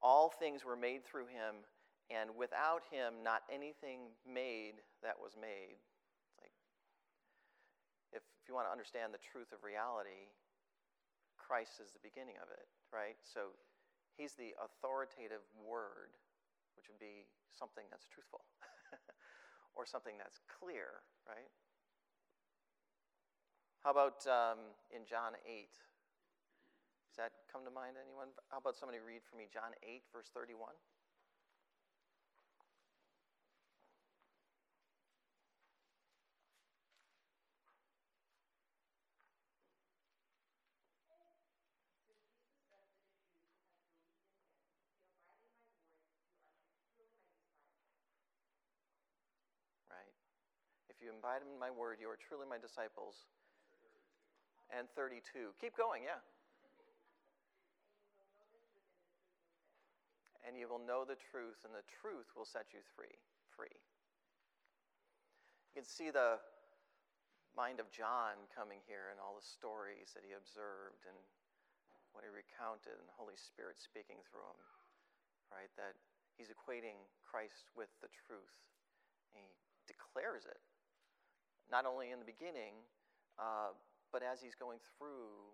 [0.00, 1.64] All things were made through him,
[2.12, 5.80] And without him, not anything made that was made.
[5.80, 6.52] It's like,
[8.12, 10.28] if, if you want to understand the truth of reality,
[11.40, 13.16] Christ is the beginning of it, right?
[13.24, 13.56] So
[14.20, 16.12] he's the authoritative word,
[16.76, 17.24] which would be
[17.56, 18.44] something that's truthful
[19.76, 21.48] or something that's clear, right?
[23.80, 25.68] How about um, in John 8?
[27.12, 28.32] Does that come to mind, anyone?
[28.48, 30.72] How about somebody read for me John 8, verse 31?
[49.90, 50.14] right?
[50.88, 53.28] If you abide in my word, you are truly my disciples.
[54.72, 55.52] And 32.
[55.60, 56.24] Keep going, yeah.
[60.48, 63.20] And you will know the truth, and the truth will set you free.
[63.52, 63.76] Free.
[65.68, 66.40] You can see the
[67.54, 71.16] mind of John coming here and all the stories that he observed and
[72.16, 74.60] what he recounted, and the Holy Spirit speaking through him.
[75.50, 75.70] Right?
[75.78, 75.94] That
[76.34, 78.54] he's equating Christ with the truth.
[79.34, 79.50] And he
[79.86, 80.62] declares it,
[81.74, 82.78] not only in the beginning,
[83.34, 83.74] uh,
[84.14, 85.50] but as he's going through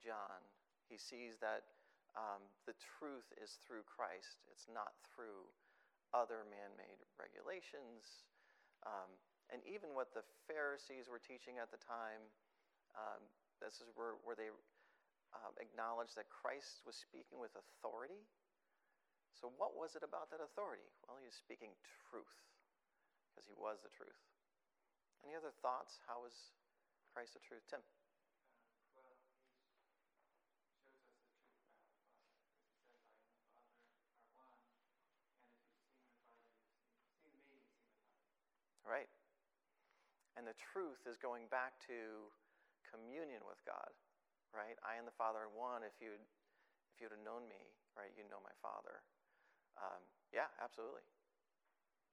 [0.00, 0.40] John,
[0.88, 1.68] he sees that
[2.16, 4.40] um, the truth is through Christ.
[4.48, 5.44] It's not through
[6.16, 8.24] other man made regulations.
[8.88, 9.12] Um,
[9.52, 12.24] and even what the Pharisees were teaching at the time,
[12.96, 13.20] um,
[13.60, 14.48] this is where, where they
[15.36, 18.24] um, acknowledged that Christ was speaking with authority.
[19.36, 20.88] So, what was it about that authority?
[21.04, 21.76] Well, he was speaking
[22.08, 22.40] truth
[23.28, 24.16] because he was the truth.
[25.24, 25.98] Any other thoughts?
[26.06, 26.34] How was
[27.14, 27.62] Christ the truth?
[27.70, 27.80] Tim?
[38.84, 39.08] Right.
[40.36, 42.28] And the truth is going back to
[42.88, 43.92] communion with God,
[44.52, 44.76] right?
[44.84, 45.84] I and the Father are one.
[45.84, 46.20] If you'd,
[46.94, 47.60] if you'd have known me,
[47.96, 49.04] right, you'd know my Father.
[49.78, 51.04] Um, yeah, absolutely.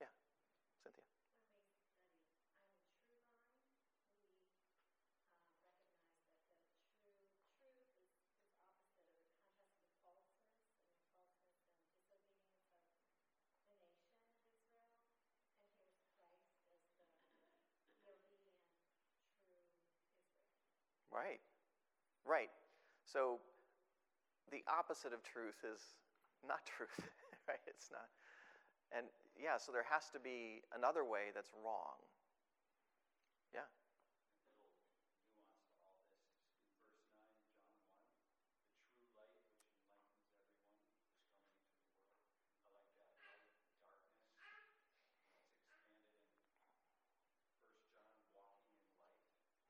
[0.00, 0.12] Yeah,
[0.82, 1.04] Cynthia.
[21.10, 21.40] Right,
[22.30, 22.50] right.
[23.04, 23.40] So
[24.50, 25.80] the opposite of truth is
[26.46, 27.00] not truth,
[27.48, 27.62] right?
[27.66, 28.08] It's not.
[28.96, 29.06] And
[29.38, 31.98] yeah, so there has to be another way that's wrong.
[33.54, 33.66] Yeah.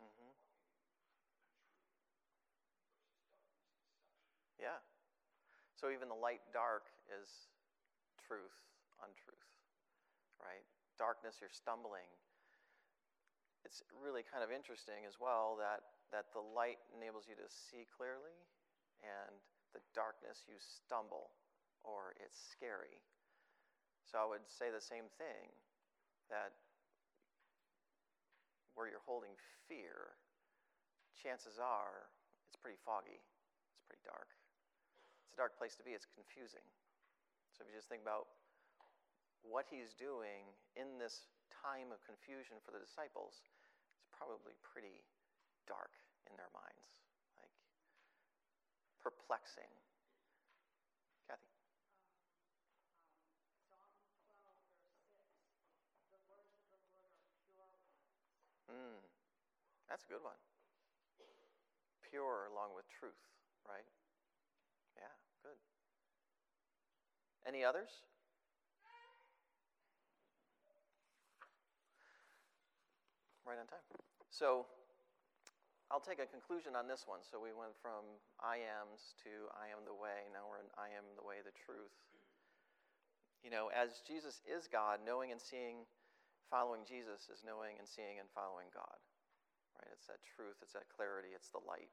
[0.02, 0.30] Mm-hmm.
[4.58, 4.78] Yeah.
[5.80, 7.48] So even the light dark is
[8.20, 8.52] truth,
[9.00, 9.48] untruth,
[10.36, 10.60] right?
[11.00, 12.04] Darkness, you're stumbling.
[13.64, 17.88] It's really kind of interesting as well that, that the light enables you to see
[17.88, 18.36] clearly,
[19.00, 19.40] and
[19.72, 21.32] the darkness, you stumble,
[21.80, 23.00] or it's scary.
[24.04, 25.48] So I would say the same thing
[26.28, 26.52] that
[28.76, 29.32] where you're holding
[29.64, 30.12] fear,
[31.16, 32.12] chances are
[32.52, 34.28] it's pretty foggy, it's pretty dark.
[35.30, 36.66] It's a dark place to be, it's confusing.
[37.54, 38.26] So if you just think about
[39.46, 43.46] what he's doing in this time of confusion for the disciples,
[43.94, 45.06] it's probably pretty
[45.70, 45.94] dark
[46.26, 46.98] in their minds,
[47.38, 47.54] like
[48.98, 49.70] perplexing.
[51.30, 51.46] Kathy.
[58.66, 58.98] Mm,
[59.86, 60.42] that's a good one.
[62.11, 63.22] Pure along with truth,
[63.62, 63.86] right?
[64.97, 65.12] Yeah,
[65.43, 65.59] good.
[67.47, 67.91] Any others?
[73.47, 73.82] Right on time.
[74.30, 74.66] So
[75.91, 77.18] I'll take a conclusion on this one.
[77.26, 78.07] So we went from
[78.38, 80.30] I ams to I am the way.
[80.30, 81.91] Now we're in I am the way, the truth.
[83.43, 85.82] You know, as Jesus is God, knowing and seeing,
[86.47, 89.01] following Jesus is knowing and seeing and following God.
[89.74, 89.91] Right?
[89.91, 91.91] It's that truth, it's that clarity, it's the light.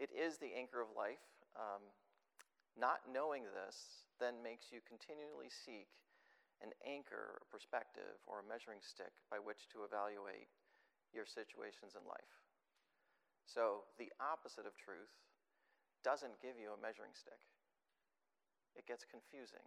[0.00, 1.20] It is the anchor of life.
[1.58, 1.82] Um,
[2.78, 5.88] not knowing this then makes you continually seek
[6.60, 10.52] an anchor, a perspective, or a measuring stick by which to evaluate
[11.10, 12.36] your situations in life.
[13.48, 15.10] So the opposite of truth
[16.04, 17.40] doesn't give you a measuring stick,
[18.76, 19.64] it gets confusing.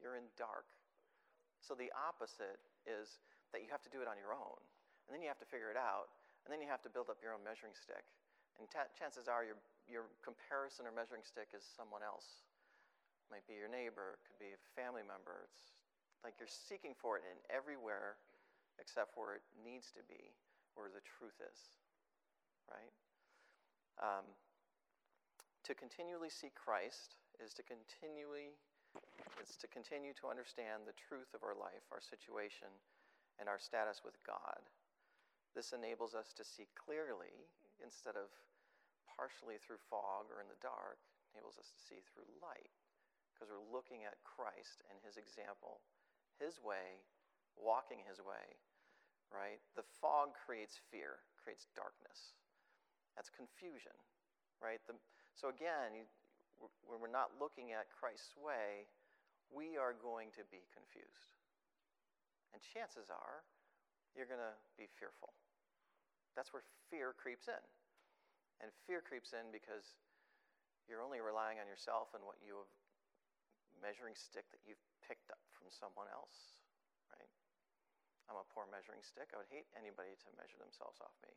[0.00, 0.64] You're in dark.
[1.60, 2.56] So the opposite
[2.88, 3.20] is
[3.52, 4.58] that you have to do it on your own,
[5.04, 6.08] and then you have to figure it out,
[6.44, 8.02] and then you have to build up your own measuring stick.
[8.56, 9.60] And ta- chances are your,
[9.90, 12.46] your comparison or measuring stick is someone else.
[13.26, 15.44] It might be your neighbor, it could be a family member.
[15.50, 15.74] It's
[16.22, 18.22] like you're seeking for it in everywhere
[18.78, 20.32] except where it needs to be,
[20.78, 21.58] where the truth is,
[22.70, 22.94] right?
[24.00, 24.24] Um,
[25.68, 28.56] to continually seek Christ is to continually
[29.38, 32.68] it's to continue to understand the truth of our life, our situation,
[33.38, 34.60] and our status with God.
[35.54, 37.48] This enables us to see clearly
[37.82, 38.28] instead of
[39.20, 40.96] partially through fog or in the dark,
[41.36, 42.72] enables us to see through light
[43.36, 45.84] because we're looking at Christ and his example,
[46.40, 47.04] his way,
[47.60, 48.56] walking his way,
[49.28, 49.60] right?
[49.76, 52.32] The fog creates fear, creates darkness.
[53.12, 53.92] That's confusion,
[54.64, 54.80] right?
[54.88, 54.96] The,
[55.36, 56.08] so again, you,
[56.88, 58.88] when we're not looking at Christ's way,
[59.52, 61.36] we are going to be confused.
[62.56, 63.44] And chances are
[64.16, 65.36] you're going to be fearful.
[66.32, 67.60] That's where fear creeps in.
[68.60, 69.96] And fear creeps in because
[70.88, 72.72] you're only relying on yourself and what you have
[73.82, 76.60] measuring stick that you've picked up from someone else,
[77.16, 77.32] right?
[78.28, 79.32] I'm a poor measuring stick.
[79.34, 81.32] I would hate anybody to measure themselves off me.
[81.32, 81.36] It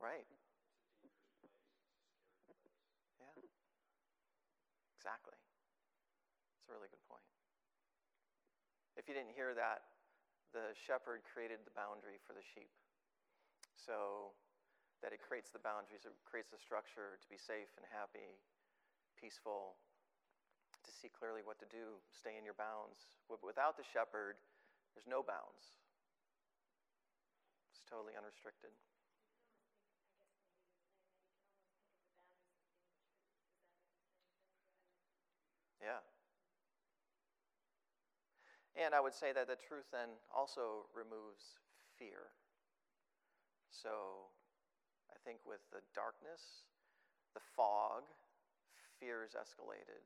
[0.00, 0.26] Right.
[3.20, 3.42] Yeah.
[5.00, 5.32] Exactly.
[6.60, 7.24] It's a really good point.
[9.00, 9.88] If you didn't hear that,
[10.52, 12.68] the shepherd created the boundary for the sheep.
[13.72, 14.36] So
[15.00, 18.44] that it creates the boundaries, it creates the structure to be safe and happy,
[19.16, 19.80] peaceful,
[20.84, 23.16] to see clearly what to do, stay in your bounds.
[23.40, 24.36] Without the shepherd,
[24.92, 25.80] there's no bounds
[27.72, 28.76] it's totally unrestricted.
[35.80, 36.04] Yeah.
[38.76, 41.58] And I would say that the truth then also removes
[41.98, 42.32] fear.
[43.68, 44.30] So
[45.10, 46.68] I think with the darkness,
[47.34, 48.06] the fog,
[49.00, 50.04] fear is escalated.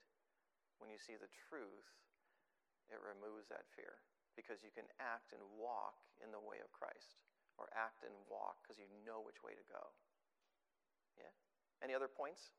[0.79, 1.91] When you see the truth,
[2.91, 4.01] it removes that fear
[4.35, 7.23] because you can act and walk in the way of Christ
[7.57, 9.95] or act and walk because you know which way to go.
[11.15, 11.31] Yeah?
[11.79, 12.51] Any other points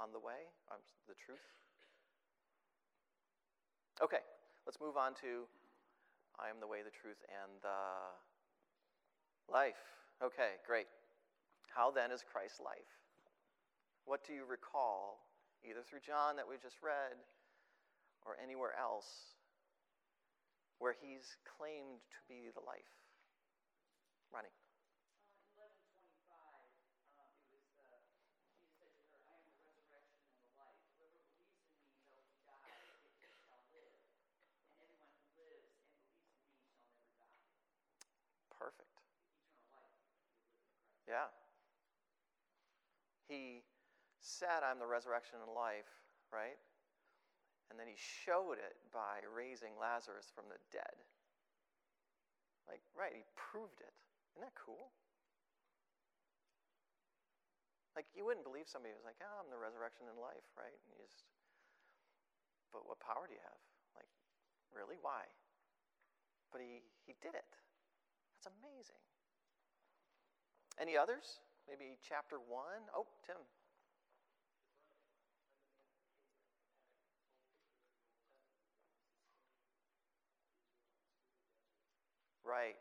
[0.00, 1.44] on the way, on the truth?
[4.00, 4.24] Okay,
[4.64, 5.44] let's move on to
[6.40, 7.82] I am the way, the truth, and the
[9.52, 9.76] life.
[10.24, 10.86] Okay, great.
[11.68, 12.88] How then is Christ's life?
[14.04, 15.20] What do you recall,
[15.62, 17.20] either through John that we just read
[18.24, 19.36] or anywhere else,
[20.78, 22.88] where he's claimed to be the life?
[24.32, 24.48] Ronnie.
[25.54, 26.32] Uh, 1125,
[27.20, 30.80] uh, it was, uh, Jesus said to her, I am the resurrection and the life.
[30.96, 31.68] Whoever believes in me,
[32.10, 34.00] though he die, yet he shall live.
[34.64, 37.84] And everyone who lives and believes in me shall never die.
[38.56, 38.96] Perfect.
[39.28, 40.00] Eternal life.
[41.12, 41.28] Yeah.
[43.28, 43.60] He
[44.24, 45.92] said, I'm the resurrection and life,
[46.32, 46.56] right?
[47.68, 50.96] And then he showed it by raising Lazarus from the dead.
[52.64, 53.92] Like, right, he proved it.
[54.32, 54.88] Isn't that cool?
[57.92, 60.72] Like, you wouldn't believe somebody was like, oh, I'm the resurrection and life, right?
[60.72, 61.28] And you just,
[62.72, 63.60] but what power do you have?
[63.92, 64.08] Like,
[64.72, 64.96] really?
[64.96, 65.28] Why?
[66.48, 67.52] But he, he did it.
[68.40, 69.11] That's amazing.
[70.82, 71.38] Any others?
[71.70, 72.90] Maybe chapter one?
[72.90, 73.38] Oh, Tim.
[82.42, 82.74] Right.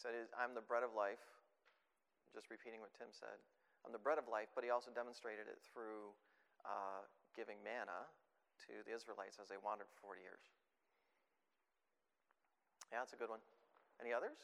[0.00, 1.20] said, I'm the bread of life.
[2.34, 3.36] Just repeating what Tim said.
[3.84, 6.16] I'm the bread of life, but he also demonstrated it through
[6.64, 7.04] uh,
[7.36, 8.08] giving manna
[8.68, 10.42] to the Israelites as they wandered for 40 years.
[12.90, 13.40] Yeah, that's a good one.
[14.00, 14.38] Any others?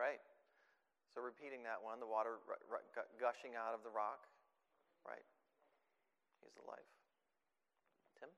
[0.00, 0.22] Right.
[1.12, 2.40] So repeating that one, the water
[3.20, 4.24] gushing out of the rock,
[5.04, 5.20] right?
[6.40, 6.88] He's the life.
[8.16, 8.32] Tim?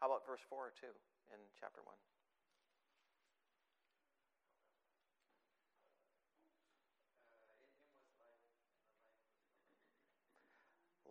[0.00, 0.86] How about verse 4 or 2
[1.34, 1.94] in chapter 1?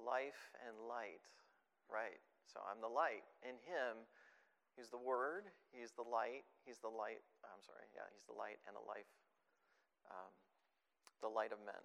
[0.07, 1.19] life and light.
[1.91, 2.23] Right.
[2.47, 3.27] So I'm the light.
[3.43, 4.07] In him,
[4.79, 7.19] he's the word, he's the light, he's the light.
[7.43, 9.11] I'm sorry, yeah, he's the light and the life,
[10.07, 10.31] um,
[11.19, 11.83] the light of men,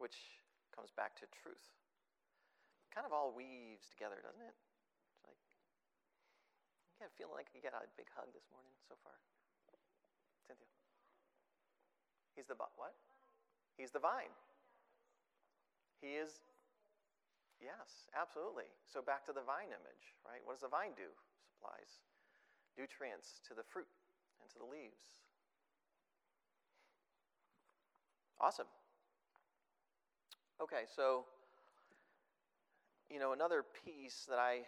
[0.00, 0.16] which
[0.72, 1.76] comes back to truth.
[2.88, 4.56] Kind of all weaves together, doesn't it?
[6.98, 9.14] Get feeling like you got a big hug this morning so far.
[10.46, 10.66] Cynthia.
[12.34, 12.94] He's the what?
[13.78, 14.34] He's the vine.
[16.02, 16.42] He is
[17.58, 18.70] Yes, absolutely.
[18.86, 20.38] So back to the vine image, right?
[20.46, 21.10] What does the vine do?
[21.42, 21.98] Supplies
[22.78, 23.90] nutrients to the fruit
[24.40, 25.18] and to the leaves.
[28.40, 28.70] Awesome.
[30.62, 31.24] Okay, so,
[33.10, 34.62] you know, another piece that I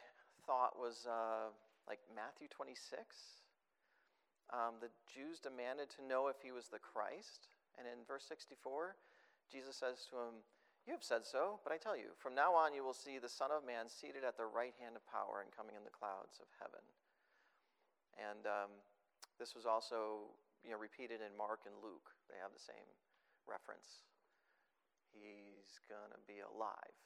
[0.44, 1.54] thought was uh,
[1.90, 3.42] like Matthew 26.
[4.54, 7.50] Um, the Jews demanded to know if he was the Christ.
[7.74, 8.94] And in verse 64,
[9.50, 10.46] Jesus says to him,
[10.86, 13.28] you have said so, but I tell you, from now on you will see the
[13.30, 16.38] Son of Man seated at the right hand of power and coming in the clouds
[16.38, 16.82] of heaven.
[18.16, 18.72] And um,
[19.36, 20.30] this was also
[20.62, 22.14] you know, repeated in Mark and Luke.
[22.30, 22.86] They have the same
[23.44, 24.06] reference.
[25.10, 26.96] He's going to be alive,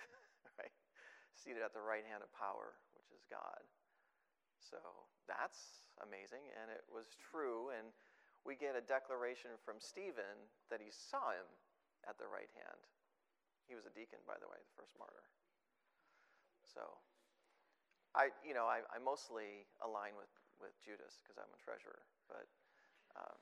[0.58, 0.74] right?
[1.36, 3.62] Seated at the right hand of power, which is God.
[4.64, 4.80] So
[5.28, 7.70] that's amazing, and it was true.
[7.76, 7.92] And
[8.48, 11.48] we get a declaration from Stephen that he saw him
[12.08, 12.80] at the right hand
[13.66, 15.24] he was a deacon, by the way, the first martyr.
[16.68, 17.00] So,
[18.12, 22.46] I, you know, I, I mostly align with, with Judas because I'm a treasurer, but
[23.16, 23.38] um,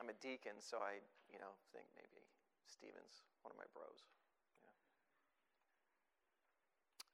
[0.00, 1.00] I'm a deacon, so I,
[1.32, 2.22] you know, think maybe
[2.68, 4.04] Stephen's one of my bros.
[4.60, 4.76] Yeah.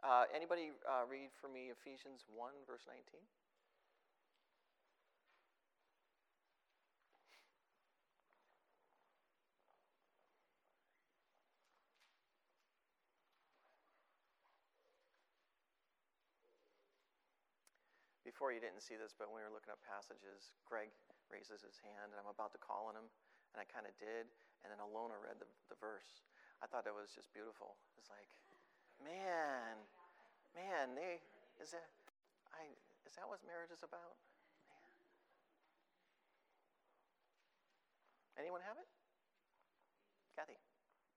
[0.05, 3.24] Uh, anybody uh, read for me Ephesians 1, verse 19?
[18.34, 20.90] before you didn't see this, but when we were looking up passages, Greg
[21.30, 23.07] raises his hand, and I'm about to call on him,
[23.55, 24.26] and I kind of did,
[24.61, 26.26] and then Alona read the, the verse.
[26.59, 27.78] I thought that was just beautiful.
[27.94, 28.28] It's like,
[29.03, 29.74] man,
[30.55, 31.18] man, they
[31.62, 31.88] is that
[32.55, 32.66] I
[33.07, 34.14] is that what marriage is about?
[34.70, 34.90] Man.
[38.38, 38.88] Anyone have it?
[40.36, 40.59] Kathy.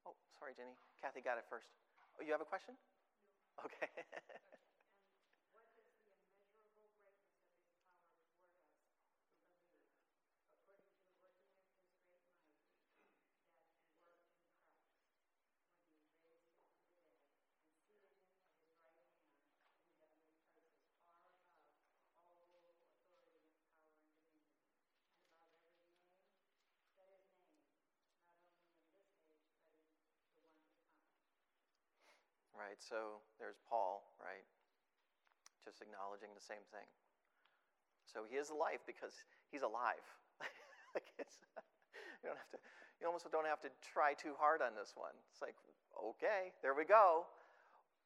[0.06, 0.78] Oh, sorry, Jenny.
[1.02, 1.70] Kathy got it first.
[2.18, 2.76] Oh, you have a question?
[3.66, 3.90] Okay.
[32.68, 32.84] right?
[32.84, 34.44] So there's Paul, right?
[35.64, 36.84] Just acknowledging the same thing.
[38.04, 39.16] So he is alive because
[39.48, 40.04] he's alive.
[41.00, 42.60] you don't have to.
[43.00, 45.14] You almost don't have to try too hard on this one.
[45.32, 45.56] It's like,
[45.96, 47.30] okay, there we go.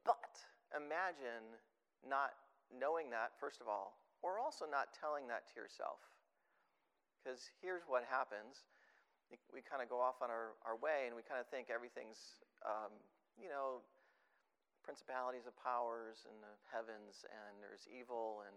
[0.04, 0.36] But
[0.76, 1.48] imagine
[2.04, 2.36] not
[2.70, 6.04] knowing that, first of all, or also not telling that to yourself.
[7.18, 8.68] Because here's what happens
[9.56, 12.44] we kind of go off on our, our way and we kind of think everything's,
[12.68, 12.92] um,
[13.40, 13.80] you know,
[14.82, 18.56] principalities of powers in the heavens, and there's evil, and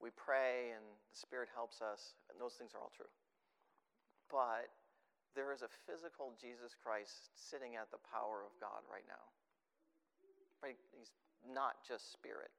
[0.00, 3.10] we pray, and the Spirit helps us, and those things are all true.
[4.28, 4.68] But
[5.36, 9.24] there is a physical Jesus Christ sitting at the power of God right now.
[10.64, 10.80] Right?
[10.96, 11.12] He's
[11.44, 12.50] not just spirit.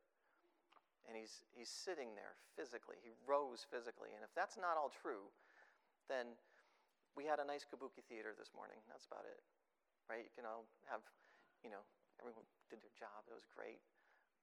[1.10, 3.02] And he's, he's sitting there physically.
[3.02, 4.14] He rose physically.
[4.14, 5.32] And if that's not all true,
[6.12, 6.38] then
[7.18, 8.78] we had a nice kabuki theater this morning.
[8.86, 9.42] That's about it.
[10.06, 10.30] Right?
[10.30, 11.02] You can all have,
[11.66, 11.82] you know,
[12.20, 13.26] everyone did their job.
[13.30, 13.82] It was great.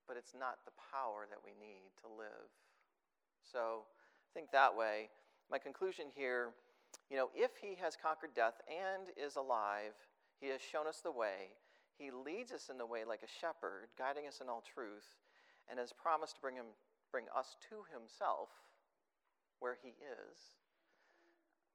[0.07, 2.49] But it's not the power that we need to live.
[3.41, 3.89] So
[4.33, 5.09] think that way.
[5.51, 6.53] My conclusion here
[7.11, 9.95] you know, if he has conquered death and is alive,
[10.41, 11.55] he has shown us the way.
[11.99, 15.14] He leads us in the way like a shepherd, guiding us in all truth,
[15.70, 16.75] and has promised to bring, him,
[17.12, 18.51] bring us to himself
[19.61, 20.59] where he is.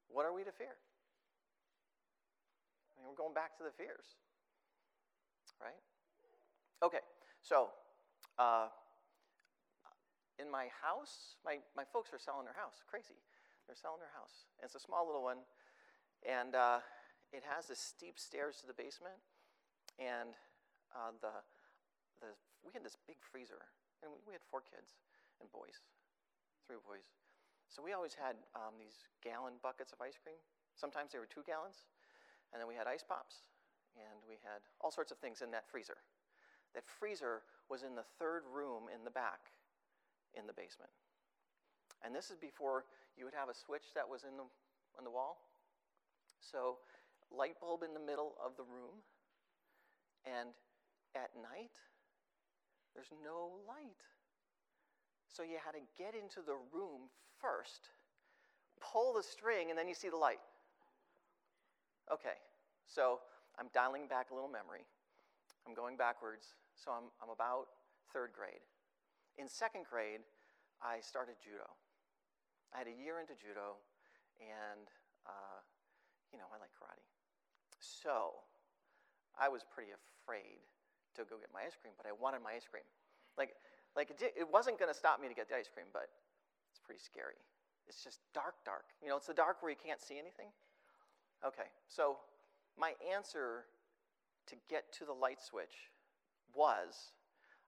[0.09, 0.75] What are we to fear?
[2.91, 4.19] I mean, we're going back to the fears,
[5.61, 5.79] right?
[6.81, 7.03] Okay,
[7.41, 7.69] so
[8.37, 8.71] uh,
[10.39, 12.79] in my house, my, my folks are selling their house.
[12.87, 13.19] Crazy.
[13.67, 14.47] They're selling their house.
[14.57, 15.43] And it's a small little one,
[16.23, 16.79] and uh,
[17.35, 19.19] it has this steep stairs to the basement.
[19.99, 20.33] And
[20.95, 21.35] uh, the,
[22.23, 22.31] the,
[22.63, 23.67] we had this big freezer
[24.01, 24.95] and we, we had four kids
[25.43, 25.83] and boys,
[26.65, 27.03] three boys.
[27.67, 30.39] So we always had um, these gallon buckets of ice cream.
[30.73, 31.85] Sometimes they were two gallons,
[32.49, 33.45] and then we had ice pops,
[33.93, 35.99] and we had all sorts of things in that freezer.
[36.73, 39.51] That freezer was in the third room in the back
[40.37, 40.91] in the basement.
[42.03, 42.85] And this is before
[43.17, 44.47] you would have a switch that was in the,
[44.97, 45.37] on the wall.
[46.39, 46.77] So,
[47.31, 49.03] light bulb in the middle of the room,
[50.25, 50.49] and
[51.15, 51.75] at night,
[52.95, 54.01] there's no light.
[55.27, 57.11] So, you had to get into the room
[57.41, 57.89] first,
[58.79, 60.39] pull the string, and then you see the light.
[62.11, 62.39] Okay,
[62.87, 63.19] so
[63.59, 64.87] I'm dialing back a little memory.
[65.69, 66.57] I'm going backwards.
[66.73, 67.69] So I'm, I'm about
[68.09, 68.65] third grade.
[69.37, 70.25] In second grade,
[70.81, 71.69] I started judo.
[72.73, 73.77] I had a year into judo,
[74.41, 74.89] and,
[75.29, 75.61] uh,
[76.33, 77.05] you know, I like karate.
[77.77, 78.41] So
[79.37, 80.57] I was pretty afraid
[81.13, 82.85] to go get my ice cream, but I wanted my ice cream.
[83.37, 83.53] Like,
[83.93, 86.09] like it, it wasn't going to stop me to get the ice cream, but
[86.73, 87.37] it's pretty scary.
[87.85, 88.89] It's just dark, dark.
[89.05, 90.49] You know, it's the dark where you can't see anything.
[91.45, 92.17] Okay, so
[92.77, 93.69] my answer
[94.49, 95.91] to get to the light switch
[96.55, 97.13] was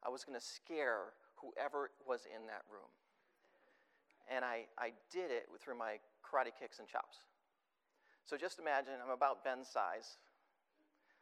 [0.05, 2.89] I was going to scare whoever was in that room.
[4.29, 7.25] And I, I did it through my karate kicks and chops.
[8.25, 10.17] So just imagine I'm about Ben's size.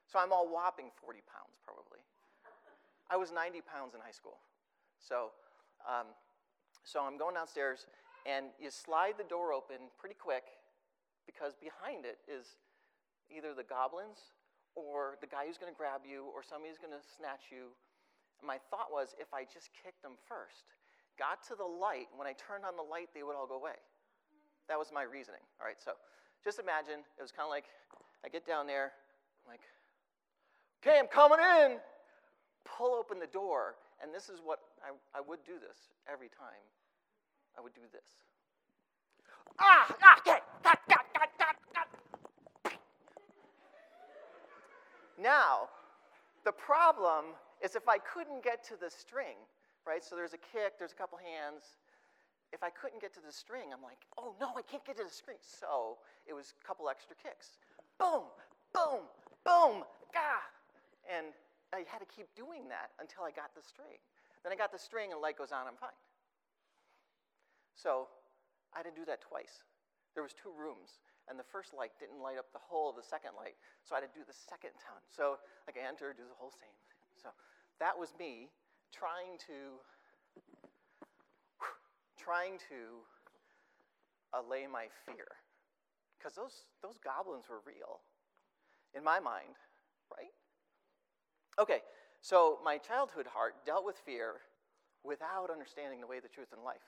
[0.07, 1.99] So I'm all whopping 40 pounds, probably.
[3.09, 4.37] I was 90 pounds in high school.
[4.99, 5.31] So,
[5.87, 6.07] um,
[6.83, 7.87] so I'm going downstairs,
[8.25, 10.43] and you slide the door open pretty quick
[11.25, 12.57] because behind it is
[13.29, 14.33] either the goblins
[14.75, 17.73] or the guy who's going to grab you, or somebody's going to snatch you.
[18.39, 20.71] And my thought was if I just kicked them first,
[21.19, 23.77] got to the light, when I turned on the light, they would all go away.
[24.71, 25.43] That was my reasoning.
[25.59, 25.97] All right, so
[26.43, 27.67] just imagine it was kind of like
[28.23, 28.91] I get down there,
[29.43, 29.63] I'm like,
[30.81, 31.79] okay, I'm coming in.
[32.65, 36.63] Pull open the door, and this is what I, I would do this every time.
[37.57, 38.05] I would do this.
[39.59, 40.43] Ah, ah, got.
[45.19, 45.67] Now,
[46.45, 49.35] the problem is if I couldn't get to the string,
[49.85, 50.03] right?
[50.03, 51.75] So there's a kick, there's a couple hands.
[52.55, 55.03] If I couldn't get to the string, I'm like, oh no, I can't get to
[55.03, 55.37] the string.
[55.43, 57.59] So it was a couple extra kicks.
[57.99, 58.31] Boom,
[58.73, 59.03] boom,
[59.43, 59.83] boom,
[60.15, 60.41] gah.
[61.05, 61.35] And
[61.75, 63.99] I had to keep doing that until I got the string.
[64.41, 65.93] Then I got the string and light goes on, I'm fine.
[67.75, 68.07] So
[68.73, 69.67] I didn't do that twice.
[70.15, 73.05] There was two rooms and the first light didn't light up the whole of the
[73.05, 73.55] second light.
[73.85, 75.05] So I had to do the second time.
[75.13, 75.37] So
[75.69, 76.73] like I enter, do the whole same.
[77.21, 77.29] So
[77.79, 78.49] that was me
[78.91, 79.79] trying to
[82.17, 83.05] trying to
[84.33, 85.25] allay my fear.
[86.17, 88.01] Because those, those goblins were real
[88.93, 89.55] in my mind,
[90.11, 90.33] right?
[91.57, 91.79] Okay,
[92.21, 94.43] so my childhood heart dealt with fear
[95.03, 96.83] without understanding the way, the truth, and life.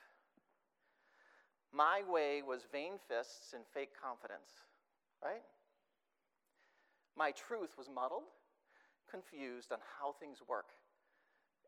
[1.72, 4.52] My way was vain fists and fake confidence,
[5.24, 5.40] right?
[7.16, 8.28] My truth was muddled,
[9.08, 10.76] confused on how things work.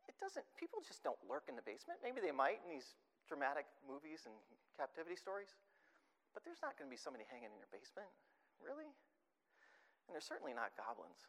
[0.05, 2.05] It doesn't, people just don't lurk in the basement.
[2.05, 2.93] Maybe they might in these
[3.25, 4.33] dramatic movies and
[4.77, 5.57] captivity stories,
[6.37, 8.09] but there's not going to be somebody hanging in your basement.
[8.61, 8.89] Really?
[10.05, 11.25] And there's certainly not goblins.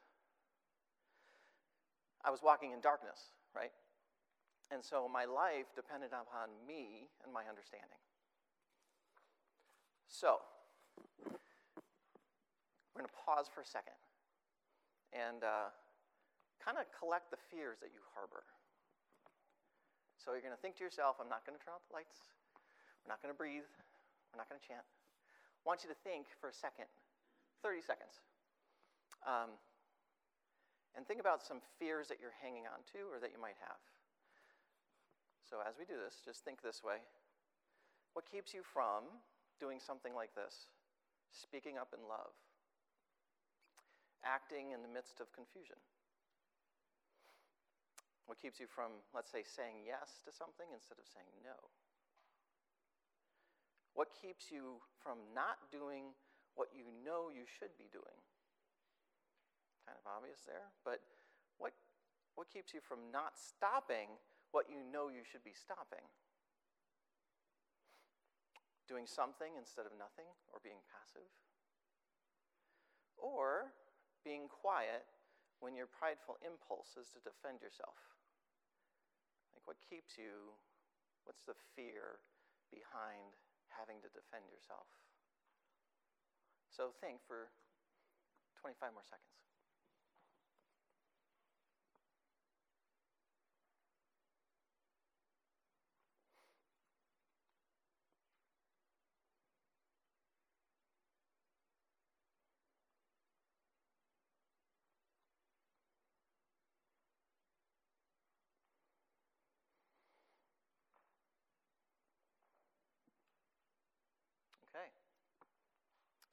[2.20, 3.72] I was walking in darkness, right?
[4.68, 8.01] And so my life depended upon me and my understanding.
[10.09, 10.38] So,
[12.94, 13.98] we're going to pause for a second
[15.12, 15.74] and uh,
[16.62, 18.46] kind of collect the fears that you harbor.
[20.16, 22.32] So, you're going to think to yourself, I'm not going to turn off the lights,
[23.04, 23.68] we're not going to breathe,
[24.30, 24.86] we're not going to chant.
[24.86, 26.88] I want you to think for a second,
[27.66, 28.22] 30 seconds,
[29.26, 29.59] um,
[30.94, 33.82] and think about some fears that you're hanging on to or that you might have.
[35.44, 36.98] So, as we do this, just think this way
[38.14, 39.07] What keeps you from
[39.59, 40.68] doing something like this
[41.30, 42.32] speaking up in love,
[44.24, 45.76] acting in the midst of confusion?
[48.26, 51.54] What keeps you from, let's say, saying yes to something instead of saying no?
[53.94, 56.12] What keeps you from not doing
[56.59, 58.18] what you know you should be doing?
[59.86, 61.00] Kind of obvious there, but
[61.57, 61.72] what,
[62.34, 64.18] what keeps you from not stopping
[64.50, 66.02] what you know you should be stopping?
[68.87, 71.26] Doing something instead of nothing, or being passive,
[73.18, 73.74] or
[74.22, 75.07] being quiet
[75.61, 77.99] when your prideful impulse is to defend yourself.
[79.55, 80.55] Like, what keeps you?
[81.24, 82.22] What's the fear
[82.70, 83.34] behind
[83.72, 84.87] having to defend yourself?
[86.70, 87.51] So, think for
[88.61, 89.45] 25 more seconds.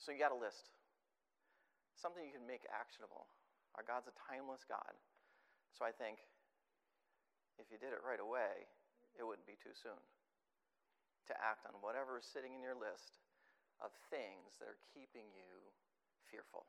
[0.04, 0.68] So you got a list.
[1.96, 3.32] Something you can make actionable.
[3.80, 4.92] Our God's a timeless God.
[5.72, 6.20] So I think
[7.56, 8.68] if you did it right away,
[9.16, 9.96] it wouldn't be too soon
[11.32, 13.24] to act on whatever is sitting in your list
[13.80, 15.64] of things that are keeping you
[16.28, 16.68] fearful.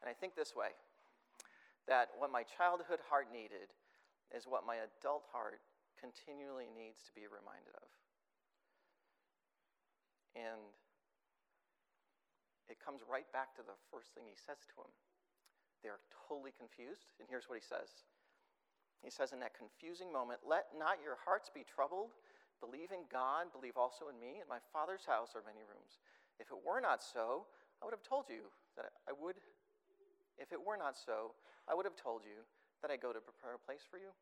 [0.00, 0.72] And I think this way
[1.84, 3.68] that what my childhood heart needed
[4.32, 5.60] is what my adult heart
[6.00, 7.88] continually needs to be reminded of.
[10.32, 10.72] And
[12.70, 14.92] it comes right back to the first thing he says to him.
[15.82, 16.00] They're
[16.30, 18.06] totally confused, and here's what he says.
[19.02, 22.14] He says, In that confusing moment, let not your hearts be troubled.
[22.60, 24.44] Believe in God, believe also in me.
[24.44, 25.98] In my Father's house are many rooms.
[26.36, 27.48] If it were not so,
[27.80, 29.40] I would have told you that I would.
[30.36, 31.32] If it were not so,
[31.64, 32.44] I would have told you
[32.84, 34.12] that I go to prepare a place for you.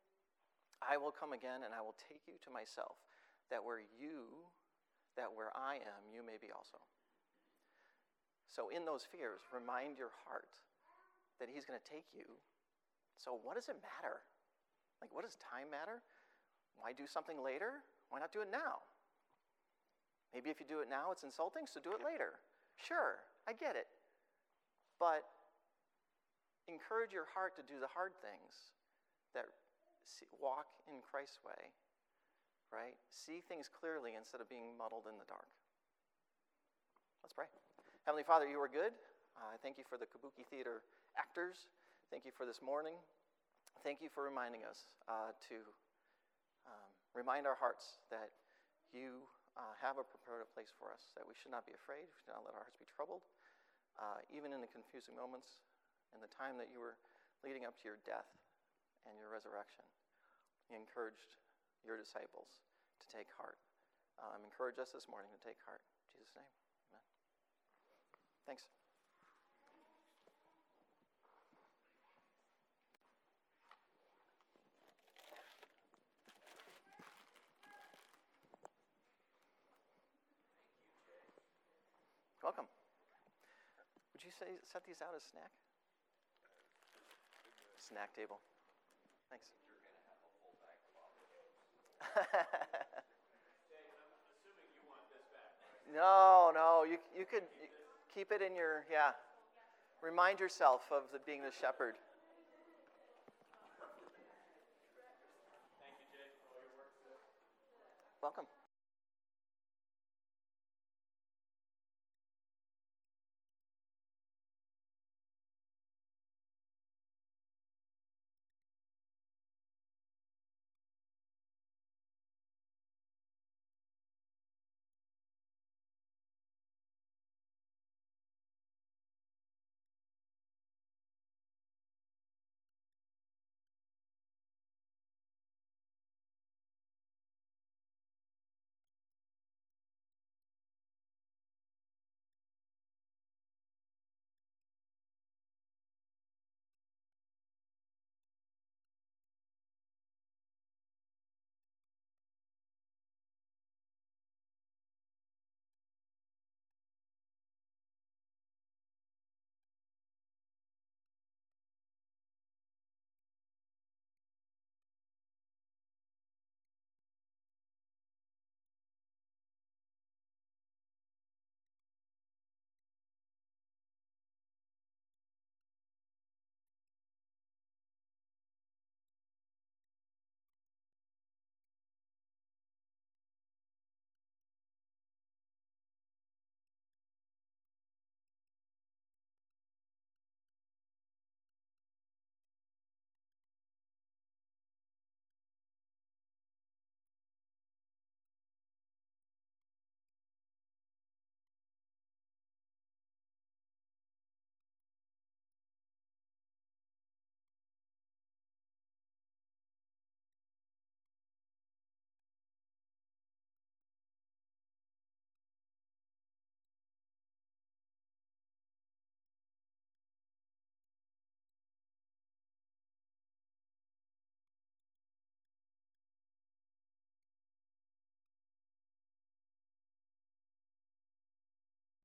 [0.79, 2.95] I will come again and I will take you to myself,
[3.51, 4.47] that where you,
[5.19, 6.79] that where I am, you may be also.
[8.49, 10.57] So, in those fears, remind your heart
[11.37, 12.25] that He's going to take you.
[13.15, 14.25] So, what does it matter?
[14.99, 16.01] Like, what does time matter?
[16.81, 17.85] Why do something later?
[18.09, 18.83] Why not do it now?
[20.33, 22.37] Maybe if you do it now, it's insulting, so do it later.
[22.77, 23.89] Sure, I get it.
[25.01, 25.25] But
[26.69, 28.77] encourage your heart to do the hard things
[29.33, 29.49] that
[30.37, 31.73] walk in Christ's way,
[32.69, 32.97] right?
[33.09, 35.49] See things clearly instead of being muddled in the dark.
[37.25, 37.49] Let's pray.
[38.07, 38.95] Heavenly Father, you are good.
[39.35, 40.83] I uh, thank you for the Kabuki Theater
[41.19, 41.67] actors.
[42.07, 42.95] Thank you for this morning.
[43.83, 45.57] Thank you for reminding us uh, to
[46.67, 48.31] um, remind our hearts that
[48.95, 49.23] you
[49.59, 52.35] uh, have a prepared place for us, that we should not be afraid, we should
[52.35, 53.23] not let our hearts be troubled,
[53.99, 55.59] uh, even in the confusing moments
[56.15, 56.95] and the time that you were
[57.43, 58.27] leading up to your death
[59.07, 59.83] and your resurrection.
[60.71, 61.35] You encouraged
[61.83, 62.63] your disciples
[62.99, 63.59] to take heart.
[64.19, 65.83] Um, encourage us this morning to take heart.
[65.83, 66.68] In Jesus' name.
[68.49, 68.65] Thanks.
[82.41, 82.65] Welcome.
[84.13, 85.51] Would you say set these out as snack?
[87.77, 88.39] Snack table.
[89.29, 89.51] Thanks.
[95.93, 96.83] no, no.
[96.89, 97.78] You you could you
[98.13, 99.11] keep it in your yeah.
[100.01, 101.95] Remind yourself of the, being the shepherd.
[108.21, 108.45] Welcome.